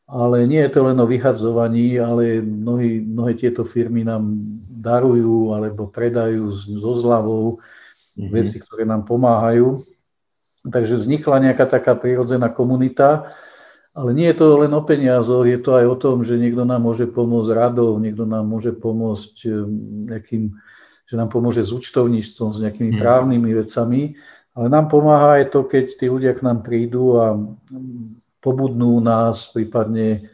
Ale 0.03 0.43
nie 0.43 0.60
je 0.67 0.72
to 0.75 0.91
len 0.91 1.00
o 1.00 1.07
vyhadzovaní, 1.07 1.95
ale 1.95 2.43
mnohí, 2.43 3.00
mnohé 3.00 3.39
tieto 3.39 3.63
firmy 3.63 4.03
nám 4.03 4.36
darujú 4.83 5.55
alebo 5.55 5.88
predajú 5.88 6.51
so 6.51 6.91
zľavou 6.91 7.57
mm-hmm. 7.57 8.29
veci, 8.29 8.60
ktoré 8.60 8.83
nám 8.83 9.07
pomáhajú. 9.07 9.79
Takže 10.67 11.00
vznikla 11.00 11.51
nejaká 11.51 11.67
taká 11.67 11.95
prirodzená 11.95 12.51
komunita, 12.51 13.31
ale 13.93 14.10
nie 14.15 14.25
je 14.33 14.41
to 14.41 14.63
len 14.65 14.74
o 14.74 14.81
peniazoch, 14.81 15.45
je 15.45 15.60
to 15.62 15.77
aj 15.77 15.86
o 15.86 15.95
tom, 15.95 16.25
že 16.25 16.39
niekto 16.39 16.65
nám 16.65 16.81
môže 16.81 17.05
pomôcť 17.05 17.50
radou, 17.53 18.00
niekto 18.01 18.25
nám 18.25 18.48
môže 18.48 18.74
pomôcť 18.74 19.33
eh, 19.45 19.53
nejakým, 20.10 20.43
že 21.05 21.15
nám 21.15 21.29
pomôže 21.29 21.62
s 21.62 21.69
účtovníctvom, 21.75 22.50
s 22.57 22.60
nejakými 22.65 22.98
hmm. 22.98 23.01
právnymi 23.01 23.50
vecami, 23.53 24.01
ale 24.57 24.65
nám 24.72 24.89
pomáha 24.89 25.41
aj 25.41 25.53
to, 25.53 25.67
keď 25.67 25.86
tí 25.93 26.05
ľudia 26.10 26.33
k 26.33 26.41
nám 26.41 26.65
prídu 26.65 27.22
a 27.22 27.38
pobudnú 28.44 29.00
nás, 29.00 29.56
prípadne 29.56 30.28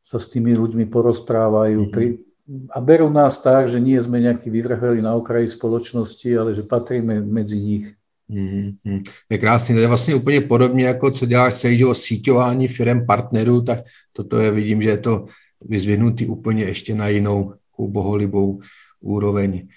sa 0.00 0.16
s 0.16 0.32
tými 0.32 0.56
ľuďmi 0.56 0.88
porozprávajú 0.88 1.92
mm-hmm. 1.92 2.72
a 2.72 2.78
berú 2.80 3.12
nás 3.12 3.42
tak, 3.42 3.68
že 3.68 3.76
nie 3.76 4.00
sme 4.00 4.24
nejakí 4.24 4.48
vyvrheli 4.48 5.04
na 5.04 5.12
okraji 5.12 5.52
spoločnosti, 5.52 6.30
ale 6.32 6.56
že 6.56 6.64
patríme 6.64 7.20
medzi 7.20 7.60
nich. 7.60 7.86
Mm-hmm. 8.30 9.02
Je 9.30 9.38
krásně, 9.38 9.74
to 9.74 9.80
je 9.80 9.86
vlastně 9.86 10.14
úplně 10.14 10.40
podobně, 10.40 10.84
jako 10.84 11.10
co 11.10 11.26
děláš 11.26 11.54
celý 11.54 11.76
život 11.76 11.94
síťování 11.94 12.68
firm 12.68 13.06
partnerů, 13.06 13.62
tak 13.62 13.78
toto 14.12 14.38
je, 14.38 14.50
vidím, 14.50 14.82
že 14.82 14.88
je 14.88 14.98
to 14.98 15.26
vyzvihnutý 15.60 16.26
úplně 16.26 16.64
ještě 16.64 16.94
na 16.94 17.08
jinou 17.08 17.54
boholibou 17.78 18.60
úroveň. 19.00 19.68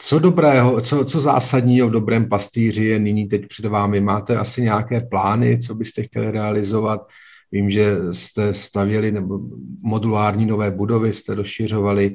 Co 0.00 0.18
dobrého, 0.18 0.80
co, 0.80 1.04
co 1.04 1.20
zásadního 1.20 1.88
v 1.88 1.90
dobrém 1.90 2.28
pastýři 2.28 2.84
je 2.84 2.98
nyní 2.98 3.28
teď 3.28 3.46
před 3.48 3.64
vámi? 3.64 4.00
Máte 4.00 4.36
asi 4.36 4.62
nějaké 4.62 5.00
plány, 5.00 5.58
co 5.58 5.74
byste 5.74 6.02
chtěli 6.02 6.30
realizovat? 6.30 7.06
Vím, 7.52 7.70
že 7.70 7.96
jste 8.12 8.54
stavěli 8.54 9.12
nebo 9.12 9.40
modulární 9.82 10.46
nové 10.46 10.70
budovy, 10.70 11.12
jste 11.12 11.34
rozšiřovali. 11.34 12.14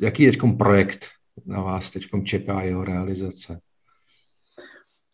Jaký 0.00 0.30
teď 0.30 0.38
projekt 0.56 1.06
na 1.46 1.62
vás 1.62 1.90
teď 1.90 2.04
čeká 2.24 2.62
jeho 2.62 2.84
realizace? 2.84 3.58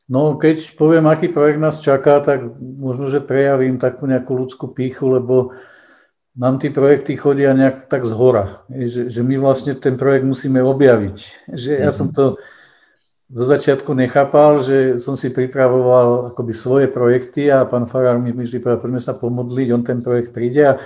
No, 0.09 0.39
keď 0.39 0.79
poviem, 0.79 1.07
aký 1.11 1.35
projekt 1.35 1.59
nás 1.59 1.83
čaká, 1.83 2.23
tak 2.23 2.63
možno, 2.63 3.11
že 3.11 3.19
prejavím 3.19 3.75
takú 3.75 4.07
nejakú 4.07 4.39
ľudskú 4.39 4.71
píchu, 4.71 5.11
lebo 5.11 5.51
nám 6.37 6.61
tí 6.61 6.69
projekty 6.69 7.17
chodia 7.17 7.57
nejak 7.57 7.89
tak 7.89 8.05
z 8.05 8.13
hora. 8.13 8.63
Že, 8.69 9.09
že 9.09 9.21
my 9.25 9.41
vlastne 9.41 9.73
ten 9.73 9.97
projekt 9.97 10.29
musíme 10.29 10.61
objaviť. 10.61 11.49
Že 11.49 11.73
ja 11.81 11.91
som 11.91 12.13
to 12.13 12.37
zo 13.27 13.43
začiatku 13.43 13.91
nechápal, 13.91 14.63
že 14.63 15.03
som 15.03 15.19
si 15.19 15.35
pripravoval 15.35 16.31
akoby 16.31 16.53
svoje 16.55 16.87
projekty 16.87 17.51
a 17.51 17.67
pán 17.67 17.83
Farár 17.91 18.23
mi 18.23 18.31
vždy 18.31 18.63
povedal, 18.63 18.79
poďme 18.79 19.03
sa 19.03 19.19
pomodliť, 19.19 19.69
on 19.75 19.83
ten 19.83 19.99
projekt 19.99 20.31
príde 20.31 20.63
a 20.63 20.79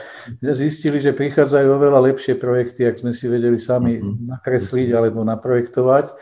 zistili, 0.57 1.05
že 1.05 1.13
prichádzajú 1.13 1.69
oveľa 1.69 2.01
lepšie 2.09 2.41
projekty, 2.41 2.89
ak 2.89 3.05
sme 3.05 3.13
si 3.13 3.29
vedeli 3.29 3.61
sami 3.61 4.01
mhm. 4.01 4.33
nakresliť 4.33 4.89
alebo 4.97 5.21
naprojektovať. 5.21 6.17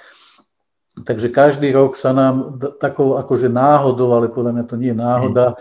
Takže 0.98 1.30
každý 1.30 1.70
rok 1.70 1.94
sa 1.94 2.10
nám 2.10 2.58
takou 2.82 3.14
akože 3.22 3.46
náhodou, 3.46 4.18
ale 4.18 4.26
podľa 4.26 4.58
mňa 4.58 4.64
to 4.66 4.74
nie 4.74 4.90
je 4.90 4.98
náhoda, 4.98 5.54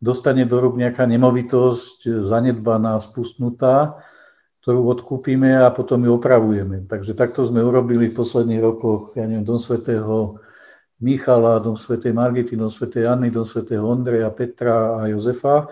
dostane 0.00 0.48
do 0.48 0.56
rúk 0.58 0.80
nejaká 0.80 1.04
nemovitosť 1.04 2.24
zanedbaná, 2.24 2.96
spustnutá, 2.98 4.00
ktorú 4.64 4.92
odkúpime 4.92 5.60
a 5.60 5.68
potom 5.72 6.04
ju 6.04 6.16
opravujeme. 6.16 6.88
Takže 6.88 7.12
takto 7.16 7.44
sme 7.44 7.60
urobili 7.64 8.08
v 8.08 8.16
posledných 8.16 8.60
rokoch, 8.60 9.16
ja 9.16 9.28
neviem, 9.28 9.44
Dom 9.44 9.60
svätého 9.60 10.40
Michala, 11.00 11.60
Dom 11.64 11.80
svätej 11.80 12.12
Margity, 12.12 12.60
Dom 12.60 12.68
svätej 12.68 13.08
Anny, 13.08 13.32
Dom 13.32 13.48
svätého 13.48 13.80
Ondreja, 13.84 14.28
Petra 14.32 15.00
a 15.00 15.08
Jozefa. 15.08 15.64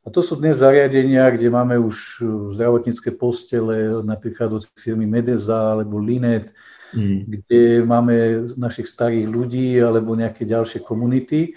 A 0.00 0.08
to 0.08 0.24
sú 0.24 0.40
dnes 0.40 0.64
zariadenia, 0.64 1.28
kde 1.28 1.52
máme 1.52 1.76
už 1.76 2.24
zdravotnícke 2.56 3.12
postele, 3.20 4.00
napríklad 4.00 4.48
od 4.56 4.64
firmy 4.72 5.04
Medeza 5.04 5.76
alebo 5.76 6.00
Linet, 6.00 6.56
mm. 6.96 7.28
kde 7.28 7.84
máme 7.84 8.14
našich 8.56 8.88
starých 8.88 9.28
ľudí 9.28 9.76
alebo 9.76 10.16
nejaké 10.16 10.48
ďalšie 10.48 10.80
komunity. 10.80 11.52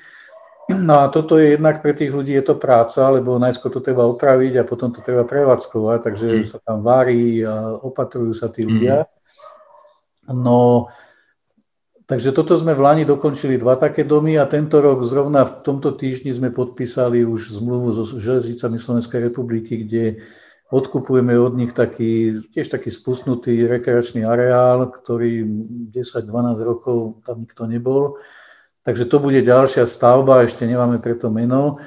No 0.72 1.04
a 1.04 1.12
toto 1.12 1.36
je 1.36 1.60
jednak 1.60 1.84
pre 1.84 1.92
tých 1.92 2.08
ľudí 2.08 2.32
je 2.40 2.46
to 2.48 2.56
práca, 2.56 3.12
lebo 3.12 3.36
najskôr 3.36 3.68
to 3.68 3.84
treba 3.84 4.08
opraviť 4.08 4.64
a 4.64 4.68
potom 4.68 4.96
to 4.96 5.04
treba 5.04 5.28
prevádzkovať, 5.28 6.00
takže 6.00 6.28
mm. 6.40 6.46
sa 6.48 6.58
tam 6.64 6.80
varí 6.80 7.44
a 7.44 7.76
opatrujú 7.84 8.32
sa 8.32 8.48
tí 8.48 8.64
ľudia. 8.64 9.04
No, 10.32 10.88
takže 12.08 12.32
toto 12.32 12.56
sme 12.56 12.72
v 12.72 12.80
Lani 12.80 13.04
dokončili 13.04 13.60
dva 13.60 13.76
také 13.76 14.08
domy 14.08 14.40
a 14.40 14.48
tento 14.48 14.80
rok 14.80 15.04
zrovna 15.04 15.44
v 15.44 15.68
tomto 15.68 16.00
týždni 16.00 16.32
sme 16.32 16.56
podpísali 16.56 17.28
už 17.28 17.60
zmluvu 17.60 17.92
so 17.92 18.08
železnicami 18.08 18.80
Slovenskej 18.80 19.20
republiky, 19.20 19.84
kde 19.84 20.24
Odkupujeme 20.74 21.38
od 21.38 21.54
nich 21.54 21.70
taký, 21.70 22.34
tiež 22.50 22.66
taký 22.74 22.90
spustnutý 22.90 23.70
rekreačný 23.70 24.26
areál, 24.26 24.90
ktorý 24.90 25.46
10-12 25.94 26.66
rokov 26.66 27.22
tam 27.22 27.46
nikto 27.46 27.70
nebol. 27.70 28.18
Takže 28.84 29.08
to 29.08 29.18
bude 29.24 29.40
ďalšia 29.40 29.88
stavba, 29.88 30.44
ešte 30.44 30.68
nemáme 30.68 31.00
preto 31.00 31.32
meno. 31.32 31.80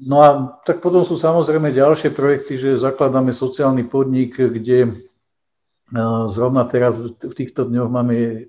No 0.00 0.16
a 0.24 0.28
tak 0.64 0.80
potom 0.80 1.04
sú 1.04 1.20
samozrejme 1.20 1.76
ďalšie 1.76 2.16
projekty, 2.16 2.56
že 2.56 2.80
zakladáme 2.80 3.36
sociálny 3.36 3.84
podnik, 3.84 4.38
kde 4.38 4.96
zrovna 6.30 6.64
teraz 6.64 7.02
v 7.02 7.34
týchto 7.34 7.68
dňoch 7.68 7.90
máme 7.92 8.46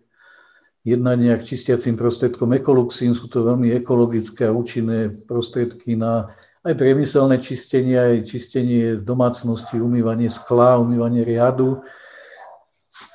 jednanie 0.86 1.34
k 1.38 1.44
čistiacím 1.44 1.98
prostriedkom 1.98 2.54
Ekoluxín. 2.56 3.18
Sú 3.18 3.28
to 3.28 3.44
veľmi 3.44 3.74
ekologické 3.76 4.48
a 4.48 4.56
účinné 4.56 5.26
prostriedky 5.28 5.98
na 5.98 6.32
aj 6.62 6.78
priemyselné 6.78 7.42
čistenie, 7.42 7.98
aj 7.98 8.30
čistenie 8.30 9.02
domácnosti, 9.02 9.82
umývanie 9.82 10.30
skla, 10.30 10.78
umývanie 10.78 11.26
riadu. 11.26 11.82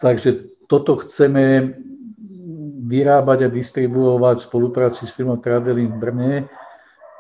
Takže 0.03 0.59
toto 0.67 0.99
chceme 0.99 1.75
vyrábať 2.87 3.39
a 3.43 3.53
distribuovať 3.53 4.37
v 4.39 4.47
spolupráci 4.47 5.03
s 5.07 5.13
firmou 5.19 5.37
Tradelin 5.43 5.91
v 5.91 5.99
Brne. 5.99 6.35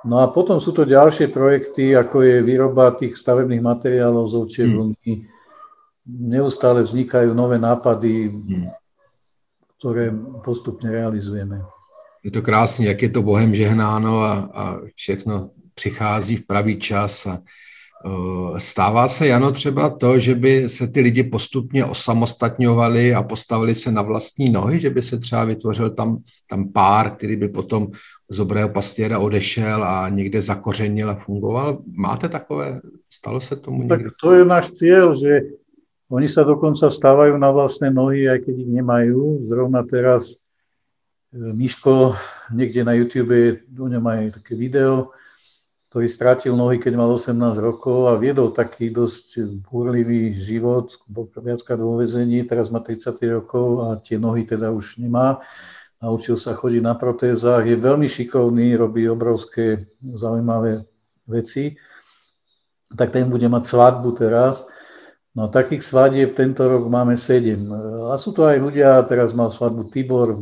No 0.06 0.22
a 0.22 0.30
potom 0.30 0.62
sú 0.62 0.70
to 0.70 0.86
ďalšie 0.86 1.34
projekty, 1.34 1.98
ako 1.98 2.22
je 2.22 2.36
výroba 2.46 2.94
tých 2.94 3.18
stavebných 3.18 3.58
materiálov 3.58 4.30
z 4.30 4.34
ovčej 4.38 4.66
hmm. 4.70 4.76
vlny. 4.78 5.12
Neustále 6.06 6.86
vznikajú 6.86 7.34
nové 7.34 7.58
nápady, 7.58 8.30
hmm. 8.30 8.70
ktoré 9.76 10.14
postupne 10.46 10.86
realizujeme. 10.94 11.66
Je 12.24 12.30
to 12.30 12.42
krásně, 12.42 12.86
jak 12.86 13.02
je 13.02 13.08
to 13.08 13.22
Bohem 13.22 13.54
žehnáno 13.54 14.22
a, 14.22 14.32
a 14.54 14.78
všechno 14.94 15.50
přichází 15.74 16.36
v 16.36 16.46
pravý 16.46 16.78
čas. 16.78 17.26
A, 17.26 17.42
Stává 18.58 19.08
se, 19.08 19.26
Jano, 19.26 19.52
třeba 19.52 19.90
to, 19.90 20.18
že 20.18 20.34
by 20.34 20.68
se 20.68 20.86
ty 20.86 21.00
lidi 21.00 21.22
postupně 21.22 21.84
osamostatňovali 21.84 23.14
a 23.14 23.22
postavili 23.22 23.74
se 23.74 23.92
na 23.92 24.02
vlastní 24.02 24.50
nohy, 24.50 24.80
že 24.80 24.90
by 24.90 25.02
se 25.02 25.18
třeba 25.18 25.44
vytvořil 25.44 25.90
tam, 25.90 26.18
tam 26.50 26.72
pár, 26.72 27.10
který 27.10 27.36
by 27.36 27.48
potom 27.48 27.88
z 28.30 28.36
dobrého 28.36 28.68
pastěra 28.68 29.18
odešel 29.18 29.84
a 29.84 30.08
někde 30.08 30.42
zakořenil 30.42 31.10
a 31.10 31.14
fungoval. 31.14 31.78
Máte 31.96 32.28
takové? 32.28 32.80
Stalo 33.10 33.40
se 33.40 33.56
tomu 33.56 33.82
někdy? 33.82 34.04
Tak 34.04 34.12
to 34.22 34.32
je 34.32 34.44
náš 34.44 34.72
cíl, 34.72 35.14
že 35.14 35.40
oni 36.06 36.30
sa 36.30 36.46
dokonca 36.46 36.86
stávajú 36.86 37.34
na 37.34 37.50
vlastné 37.50 37.90
nohy, 37.90 38.30
aj 38.30 38.46
keď 38.46 38.54
ich 38.62 38.70
nemajú. 38.70 39.42
Zrovna 39.42 39.82
teraz 39.82 40.46
e, 41.34 41.50
Miško 41.50 42.14
niekde 42.54 42.86
na 42.86 42.94
YouTube, 42.94 43.58
u 43.74 43.86
ňom 43.90 44.04
aj 44.06 44.38
také 44.38 44.54
video, 44.54 45.10
ktorý 45.96 46.12
strátil 46.12 46.52
nohy, 46.52 46.76
keď 46.76 46.92
mal 46.92 47.08
18 47.08 47.56
rokov 47.56 48.12
a 48.12 48.20
viedol 48.20 48.52
taký 48.52 48.92
dosť 48.92 49.64
búrlivý 49.64 50.36
život, 50.36 50.92
bol 51.08 51.24
viackrát 51.32 51.80
vo 51.80 51.96
vezení, 51.96 52.44
teraz 52.44 52.68
má 52.68 52.84
30 52.84 53.16
rokov 53.32 53.80
a 53.80 53.96
tie 53.96 54.20
nohy 54.20 54.44
teda 54.44 54.76
už 54.76 55.00
nemá. 55.00 55.40
Naučil 55.96 56.36
sa 56.36 56.52
chodiť 56.52 56.84
na 56.84 56.92
protézach, 57.00 57.64
je 57.64 57.80
veľmi 57.80 58.12
šikovný, 58.12 58.76
robí 58.76 59.08
obrovské 59.08 59.88
zaujímavé 60.04 60.84
veci. 61.24 61.80
Tak 62.92 63.16
ten 63.16 63.32
bude 63.32 63.48
mať 63.48 63.64
svadbu 63.64 64.12
teraz. 64.20 64.68
No 65.32 65.48
takých 65.48 65.80
svadieb 65.80 66.36
tento 66.36 66.68
rok 66.68 66.92
máme 66.92 67.16
7. 67.16 67.56
A 68.12 68.20
sú 68.20 68.36
to 68.36 68.44
aj 68.44 68.60
ľudia, 68.60 69.00
teraz 69.08 69.32
mal 69.32 69.48
svadbu 69.48 69.88
Tibor, 69.88 70.36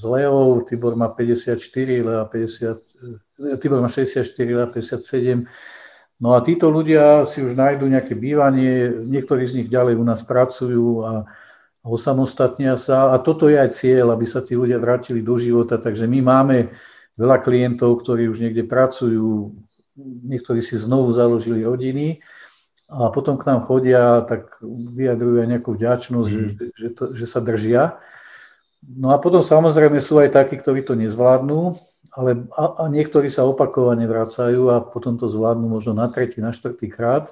s 0.00 0.02
Leou, 0.08 0.64
Tibor 0.64 0.96
má 0.96 1.12
54, 1.12 1.60
Lea 2.00 2.24
50, 2.24 3.60
Tibor 3.60 3.84
má 3.84 3.88
64, 3.92 4.24
Lea 4.48 4.66
57. 4.66 5.44
No 6.20 6.32
a 6.36 6.40
títo 6.40 6.72
ľudia 6.72 7.28
si 7.28 7.44
už 7.44 7.56
nájdú 7.56 7.88
nejaké 7.88 8.16
bývanie, 8.16 8.92
niektorí 9.08 9.44
z 9.44 9.60
nich 9.60 9.68
ďalej 9.68 10.00
u 10.00 10.04
nás 10.04 10.24
pracujú 10.24 11.04
a, 11.04 11.12
a 11.80 11.86
osamostatnia 11.88 12.76
sa. 12.80 13.12
A 13.12 13.20
toto 13.20 13.48
je 13.48 13.60
aj 13.60 13.76
cieľ, 13.76 14.16
aby 14.16 14.24
sa 14.24 14.40
tí 14.40 14.56
ľudia 14.56 14.80
vrátili 14.80 15.20
do 15.20 15.36
života. 15.36 15.76
Takže 15.80 16.08
my 16.08 16.20
máme 16.20 16.72
veľa 17.16 17.40
klientov, 17.40 18.00
ktorí 18.04 18.28
už 18.28 18.40
niekde 18.40 18.64
pracujú, 18.64 19.52
niektorí 20.24 20.60
si 20.64 20.80
znovu 20.80 21.12
založili 21.12 21.64
rodiny 21.64 22.20
a 22.90 23.08
potom 23.08 23.38
k 23.38 23.46
nám 23.46 23.64
chodia, 23.64 24.24
tak 24.26 24.58
vyjadrujú 24.66 25.40
aj 25.40 25.48
nejakú 25.48 25.70
vďačnosť, 25.78 26.30
mm. 26.30 26.40
že, 26.50 26.64
že, 26.74 26.88
to, 26.90 27.04
že 27.14 27.26
sa 27.28 27.38
držia. 27.38 28.02
No 28.80 29.12
a 29.12 29.20
potom 29.20 29.44
samozrejme 29.44 30.00
sú 30.00 30.16
aj 30.20 30.32
takí, 30.32 30.56
ktorí 30.56 30.80
to 30.80 30.96
nezvládnu, 30.96 31.76
ale 32.16 32.48
a, 32.56 32.64
a 32.80 32.84
niektorí 32.88 33.28
sa 33.28 33.44
opakovane 33.44 34.08
vracajú 34.08 34.72
a 34.72 34.80
potom 34.80 35.20
to 35.20 35.28
zvládnu 35.28 35.68
možno 35.68 35.92
na 35.92 36.08
tretí, 36.08 36.40
na 36.40 36.50
štvrtý 36.50 36.88
krát. 36.88 37.30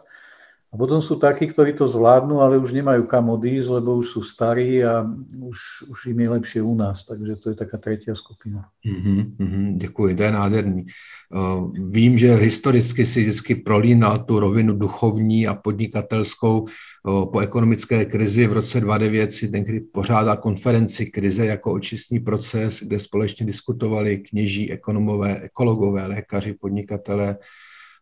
A 0.68 0.76
potom 0.76 1.00
sú 1.00 1.16
takí, 1.16 1.48
ktorí 1.48 1.72
to 1.72 1.88
zvládnu, 1.88 2.44
ale 2.44 2.60
už 2.60 2.76
nemajú 2.76 3.08
kam 3.08 3.32
odísť, 3.32 3.80
lebo 3.80 3.96
už 4.04 4.06
sú 4.08 4.20
starí 4.20 4.84
a 4.84 5.00
už, 5.40 5.88
už 5.88 5.98
im 6.12 6.20
je 6.20 6.28
lepšie 6.28 6.60
u 6.60 6.74
nás. 6.76 7.08
Takže 7.08 7.40
to 7.40 7.46
je 7.50 7.56
taká 7.56 7.80
tretia 7.80 8.12
skupina. 8.12 8.68
Mm-hmm, 8.84 9.20
mm-hmm, 9.40 9.76
děkuji, 9.76 10.14
to 10.14 10.22
je 10.22 10.32
nádherný. 10.32 10.82
Uh, 10.84 11.72
vím, 11.88 12.18
že 12.18 12.34
historicky 12.34 13.06
si 13.06 13.22
vždycky 13.22 13.54
prolínal 13.54 14.18
tu 14.18 14.40
rovinu 14.40 14.76
duchovní 14.76 15.46
a 15.46 15.54
podnikatelskou 15.54 16.60
uh, 16.60 16.68
po 17.32 17.40
ekonomické 17.40 18.04
krizi. 18.04 18.46
V 18.46 18.52
roce 18.52 18.80
2009 18.80 19.32
si 19.32 19.48
tenkrý 19.48 19.80
pořádal 19.80 20.36
konferenci 20.36 21.06
krize 21.06 21.46
jako 21.46 21.72
očistný 21.72 22.20
proces, 22.20 22.82
kde 22.82 22.98
společně 22.98 23.46
diskutovali 23.46 24.18
kněží, 24.18 24.72
ekonomové, 24.72 25.40
ekologové, 25.40 26.06
lékaři, 26.06 26.54
podnikatelé, 26.60 27.36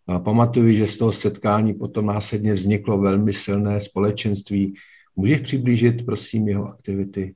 Pamatuju, 0.07 0.73
že 0.73 0.87
z 0.87 0.97
toho 0.97 1.13
setkání 1.13 1.75
potom 1.75 2.07
následně 2.07 2.55
vzniklo 2.55 2.99
velmi 2.99 3.33
silné 3.33 3.81
společenství. 3.81 4.75
Můžeš 5.17 5.41
přiblížit, 5.41 6.07
prosím, 6.07 6.49
jeho 6.49 6.69
aktivity? 6.69 7.35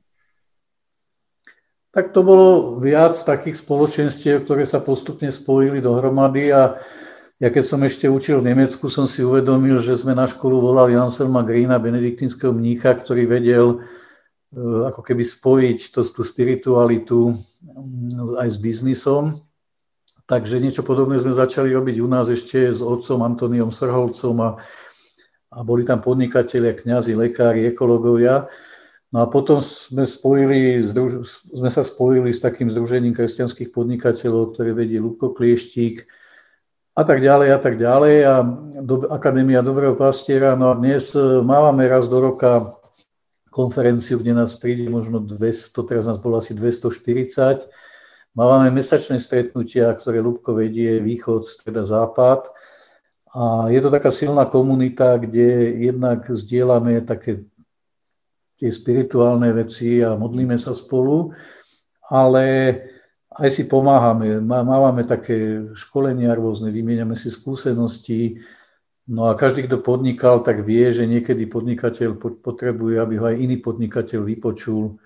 Tak 1.90 2.14
to 2.14 2.22
bolo 2.22 2.78
viac 2.78 3.18
takých 3.18 3.59
spoločenstiev, 3.59 4.46
ktoré 4.46 4.62
sa 4.62 4.78
postupne 4.78 5.26
spojili 5.35 5.83
dohromady 5.83 6.54
a 6.54 6.78
ja 7.42 7.48
keď 7.50 7.64
som 7.66 7.83
ešte 7.83 8.06
učil 8.06 8.38
v 8.38 8.54
Nemecku, 8.54 8.87
som 8.87 9.11
si 9.11 9.26
uvedomil, 9.26 9.83
že 9.83 9.98
sme 9.98 10.14
na 10.14 10.30
školu 10.30 10.61
volali 10.62 10.94
Anselma 10.94 11.42
Greena, 11.42 11.83
benediktínskeho 11.83 12.54
mnícha, 12.54 12.94
ktorý 12.94 13.26
vedel 13.26 13.66
e, 13.74 13.76
ako 14.87 15.02
keby 15.02 15.24
spojiť 15.26 15.90
to, 15.90 16.06
tú 16.06 16.22
spiritualitu 16.22 17.35
aj 18.38 18.48
s 18.54 18.59
biznisom. 18.62 19.42
Takže 20.31 20.62
niečo 20.62 20.87
podobné 20.87 21.19
sme 21.19 21.35
začali 21.35 21.75
robiť 21.75 21.99
u 21.99 22.07
nás 22.07 22.31
ešte 22.31 22.71
s 22.71 22.79
otcom 22.79 23.27
Antoniom 23.27 23.75
Srholcom 23.75 24.37
a, 24.38 24.51
a 25.51 25.59
boli 25.66 25.83
tam 25.83 25.99
podnikatelia, 25.99 26.79
kňazi, 26.79 27.19
lekári, 27.19 27.66
ekológovia. 27.66 28.47
No 29.11 29.27
a 29.27 29.27
potom 29.27 29.59
sme, 29.59 30.07
spojili, 30.07 30.87
sme 31.51 31.66
sa 31.66 31.83
spojili 31.83 32.31
s 32.31 32.38
takým 32.38 32.71
združením 32.71 33.11
kresťanských 33.11 33.75
podnikateľov, 33.75 34.55
ktoré 34.55 34.71
vedie 34.71 35.03
Lubko 35.03 35.35
Klieštík, 35.35 36.07
a 36.95 37.03
tak 37.03 37.19
ďalej 37.19 37.49
a 37.51 37.59
tak 37.59 37.75
ďalej 37.79 38.16
a 38.23 38.35
do, 38.87 39.11
Akadémia 39.11 39.66
Dobrého 39.66 39.99
pastiera. 39.99 40.55
No 40.55 40.71
a 40.71 40.79
dnes 40.79 41.11
e, 41.14 41.43
máme 41.43 41.87
raz 41.87 42.07
do 42.07 42.23
roka 42.23 42.77
konferenciu, 43.51 44.23
kde 44.23 44.35
nás 44.37 44.55
príde 44.59 44.87
možno 44.87 45.19
200, 45.19 45.75
teraz 45.90 46.07
nás 46.07 46.23
bolo 46.23 46.38
asi 46.38 46.55
240. 46.55 47.89
Máme 48.31 48.71
mesačné 48.71 49.19
stretnutia, 49.19 49.90
ktoré 49.90 50.23
Lubko 50.23 50.55
vedie 50.55 51.03
východ, 51.03 51.43
streda, 51.43 51.83
západ. 51.83 52.47
A 53.35 53.66
je 53.75 53.83
to 53.83 53.90
taká 53.90 54.14
silná 54.14 54.47
komunita, 54.47 55.19
kde 55.19 55.75
jednak 55.83 56.31
zdieľame 56.31 57.03
také 57.03 57.43
tie 58.61 58.71
spirituálne 58.71 59.51
veci 59.57 60.05
a 60.05 60.14
modlíme 60.14 60.55
sa 60.61 60.77
spolu, 60.77 61.33
ale 62.07 62.77
aj 63.33 63.49
si 63.49 63.64
pomáhame, 63.64 64.37
máme 64.45 65.09
také 65.09 65.64
školenia 65.73 66.37
rôzne, 66.37 66.69
vymieňame 66.69 67.16
si 67.16 67.33
skúsenosti, 67.33 68.45
no 69.09 69.33
a 69.33 69.38
každý, 69.38 69.64
kto 69.64 69.81
podnikal, 69.81 70.45
tak 70.45 70.61
vie, 70.61 70.93
že 70.93 71.09
niekedy 71.09 71.49
podnikateľ 71.49 72.21
potrebuje, 72.45 73.01
aby 73.01 73.14
ho 73.16 73.25
aj 73.33 73.37
iný 73.40 73.57
podnikateľ 73.64 74.29
vypočul, 74.29 74.99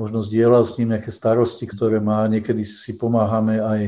možno 0.00 0.24
zdieľal 0.24 0.64
s 0.64 0.80
ním 0.80 0.96
nejaké 0.96 1.12
starosti, 1.12 1.68
ktoré 1.68 2.00
má, 2.00 2.24
niekedy 2.24 2.64
si 2.64 2.96
pomáhame 2.96 3.60
aj 3.60 3.80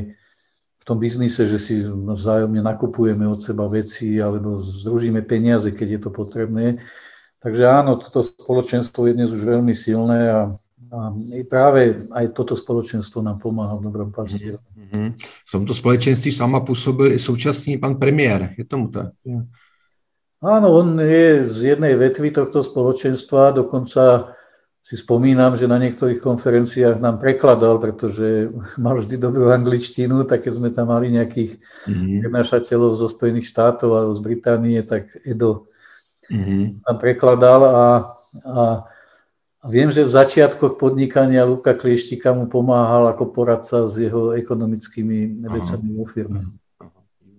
v 0.77 0.83
tom 0.85 1.01
biznise, 1.01 1.49
že 1.49 1.57
si 1.57 1.81
vzájomne 1.89 2.61
nakupujeme 2.61 3.25
od 3.25 3.41
seba 3.41 3.65
veci 3.65 4.21
alebo 4.21 4.61
združíme 4.61 5.25
peniaze, 5.25 5.73
keď 5.73 5.87
je 5.97 5.99
to 6.05 6.09
potrebné. 6.13 6.85
Takže 7.41 7.65
áno, 7.65 7.97
toto 7.97 8.21
spoločenstvo 8.21 9.09
je 9.09 9.17
dnes 9.17 9.33
už 9.33 9.41
veľmi 9.41 9.73
silné 9.73 10.29
a 10.29 10.41
a 10.93 11.09
práve 11.49 12.05
aj 12.13 12.37
toto 12.37 12.53
spoločenstvo 12.53 13.25
nám 13.25 13.41
pomáha 13.41 13.81
v 13.81 13.89
dobrom 13.89 14.13
pastieru. 14.13 14.61
Mm-hmm. 14.77 15.07
V 15.49 15.51
tomto 15.51 15.73
společenství 15.73 16.29
sama 16.31 16.61
působil 16.61 17.11
i 17.11 17.19
současný 17.19 17.77
pan 17.77 17.97
premiér, 17.97 18.53
je 18.57 18.65
tomu 18.65 18.93
tak? 18.93 19.17
Áno, 20.43 20.67
on 20.69 20.99
je 21.01 21.41
z 21.41 21.73
jednej 21.73 21.97
vetvy 21.97 22.29
tohto 22.29 22.61
spoločenstva, 22.61 23.57
dokonca 23.57 24.35
si 24.83 24.99
spomínam, 24.99 25.55
že 25.55 25.63
na 25.63 25.79
niektorých 25.79 26.19
konferenciách 26.19 26.99
nám 26.99 27.15
prekladal, 27.15 27.79
pretože 27.79 28.51
mal 28.83 28.99
vždy 28.99 29.15
dobrú 29.15 29.47
angličtinu, 29.47 30.27
tak 30.27 30.43
keď 30.43 30.53
sme 30.59 30.69
tam 30.75 30.91
mali 30.91 31.07
nejakých 31.07 31.55
mm-hmm. 31.87 32.19
prednášateľov 32.27 32.99
zo 32.99 33.07
Spojených 33.07 33.47
štátov 33.47 33.89
alebo 33.95 34.13
z 34.13 34.21
Británie, 34.21 34.79
tak 34.83 35.07
Edo 35.23 35.71
mm-hmm. 36.27 36.83
nám 36.83 36.97
prekladal 36.99 37.61
a, 37.63 37.85
a 38.43 38.63
viem, 39.71 39.87
že 39.87 40.03
v 40.03 40.15
začiatkoch 40.19 40.75
podnikania 40.75 41.47
Luka 41.47 41.71
Klieštika 41.71 42.35
mu 42.35 42.51
pomáhal 42.51 43.07
ako 43.15 43.31
poradca 43.31 43.87
s 43.87 43.95
jeho 43.95 44.35
ekonomickými 44.35 45.47
vecami 45.47 45.87
vo 45.95 46.05
firme. 46.05 46.43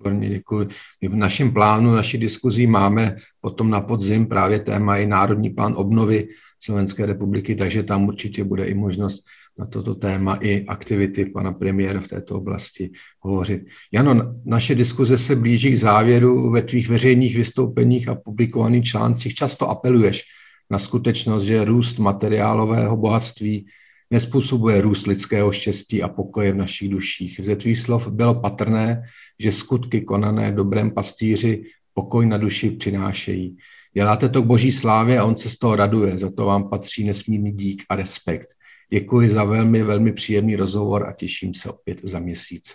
Výborně, 0.04 0.28
děkuji. 0.28 0.68
My 1.00 1.08
v 1.08 1.16
našem 1.16 1.52
plánu, 1.52 1.94
naší 1.94 2.18
diskuzí 2.18 2.66
máme 2.66 3.16
potom 3.40 3.70
na 3.70 3.80
podzim 3.80 4.26
právě 4.26 4.60
téma 4.60 4.96
i 4.96 5.06
Národní 5.06 5.50
plán 5.50 5.74
obnovy 5.76 6.28
Slovenské 6.64 7.06
republiky, 7.06 7.54
takže 7.54 7.82
tam 7.82 8.08
určitě 8.08 8.44
bude 8.44 8.64
i 8.64 8.74
možnost 8.74 9.24
na 9.58 9.66
toto 9.66 9.94
téma 9.94 10.34
i 10.34 10.64
aktivity 10.66 11.26
pana 11.26 11.52
premiéra 11.52 12.00
v 12.00 12.08
této 12.08 12.36
oblasti 12.36 12.90
hovořit. 13.20 13.66
Jano, 13.92 14.34
naše 14.44 14.74
diskuze 14.74 15.18
se 15.18 15.36
blíží 15.36 15.72
k 15.72 15.78
závěru 15.78 16.50
ve 16.50 16.62
tvých 16.62 16.88
veřejných 16.88 17.36
vystoupeních 17.36 18.08
a 18.08 18.14
publikovaných 18.14 18.84
článcích. 18.84 19.34
Často 19.34 19.68
apeluješ 19.68 20.22
na 20.70 20.78
skutečnost, 20.78 21.44
že 21.44 21.64
růst 21.64 21.98
materiálového 21.98 22.96
bohatství 22.96 23.66
nespůsobuje 24.10 24.80
růst 24.80 25.06
lidského 25.06 25.52
štěstí 25.52 26.02
a 26.02 26.08
pokoje 26.08 26.52
v 26.52 26.56
našich 26.56 26.88
duších. 26.88 27.40
Ze 27.42 27.56
tvých 27.56 27.78
slov 27.78 28.08
bylo 28.08 28.40
patrné, 28.40 29.02
že 29.40 29.52
skutky 29.52 30.00
konané 30.00 30.52
dobrém 30.52 30.90
pastýři 30.90 31.64
pokoj 31.94 32.26
na 32.26 32.36
duši 32.36 32.70
přinášejí. 32.70 33.56
Děláte 33.96 34.28
to 34.28 34.42
k 34.42 34.46
boží 34.46 34.72
slávě 34.72 35.18
a 35.18 35.24
on 35.24 35.36
se 35.36 35.50
z 35.50 35.58
toho 35.58 35.76
raduje, 35.76 36.18
za 36.18 36.30
to 36.30 36.44
vám 36.44 36.68
patří 36.70 37.04
nesmírný 37.04 37.52
dík 37.52 37.82
a 37.90 37.96
respekt. 37.96 38.48
Děkuji 38.92 39.30
za 39.30 39.44
velmi, 39.44 39.82
velmi 39.82 40.12
příjemný 40.12 40.56
rozhovor 40.56 41.06
a 41.08 41.12
těším 41.12 41.54
se 41.54 41.70
opět 41.70 42.00
za 42.02 42.18
měsíc. 42.18 42.74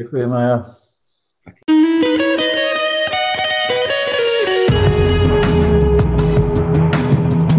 Děkuji, 0.00 0.26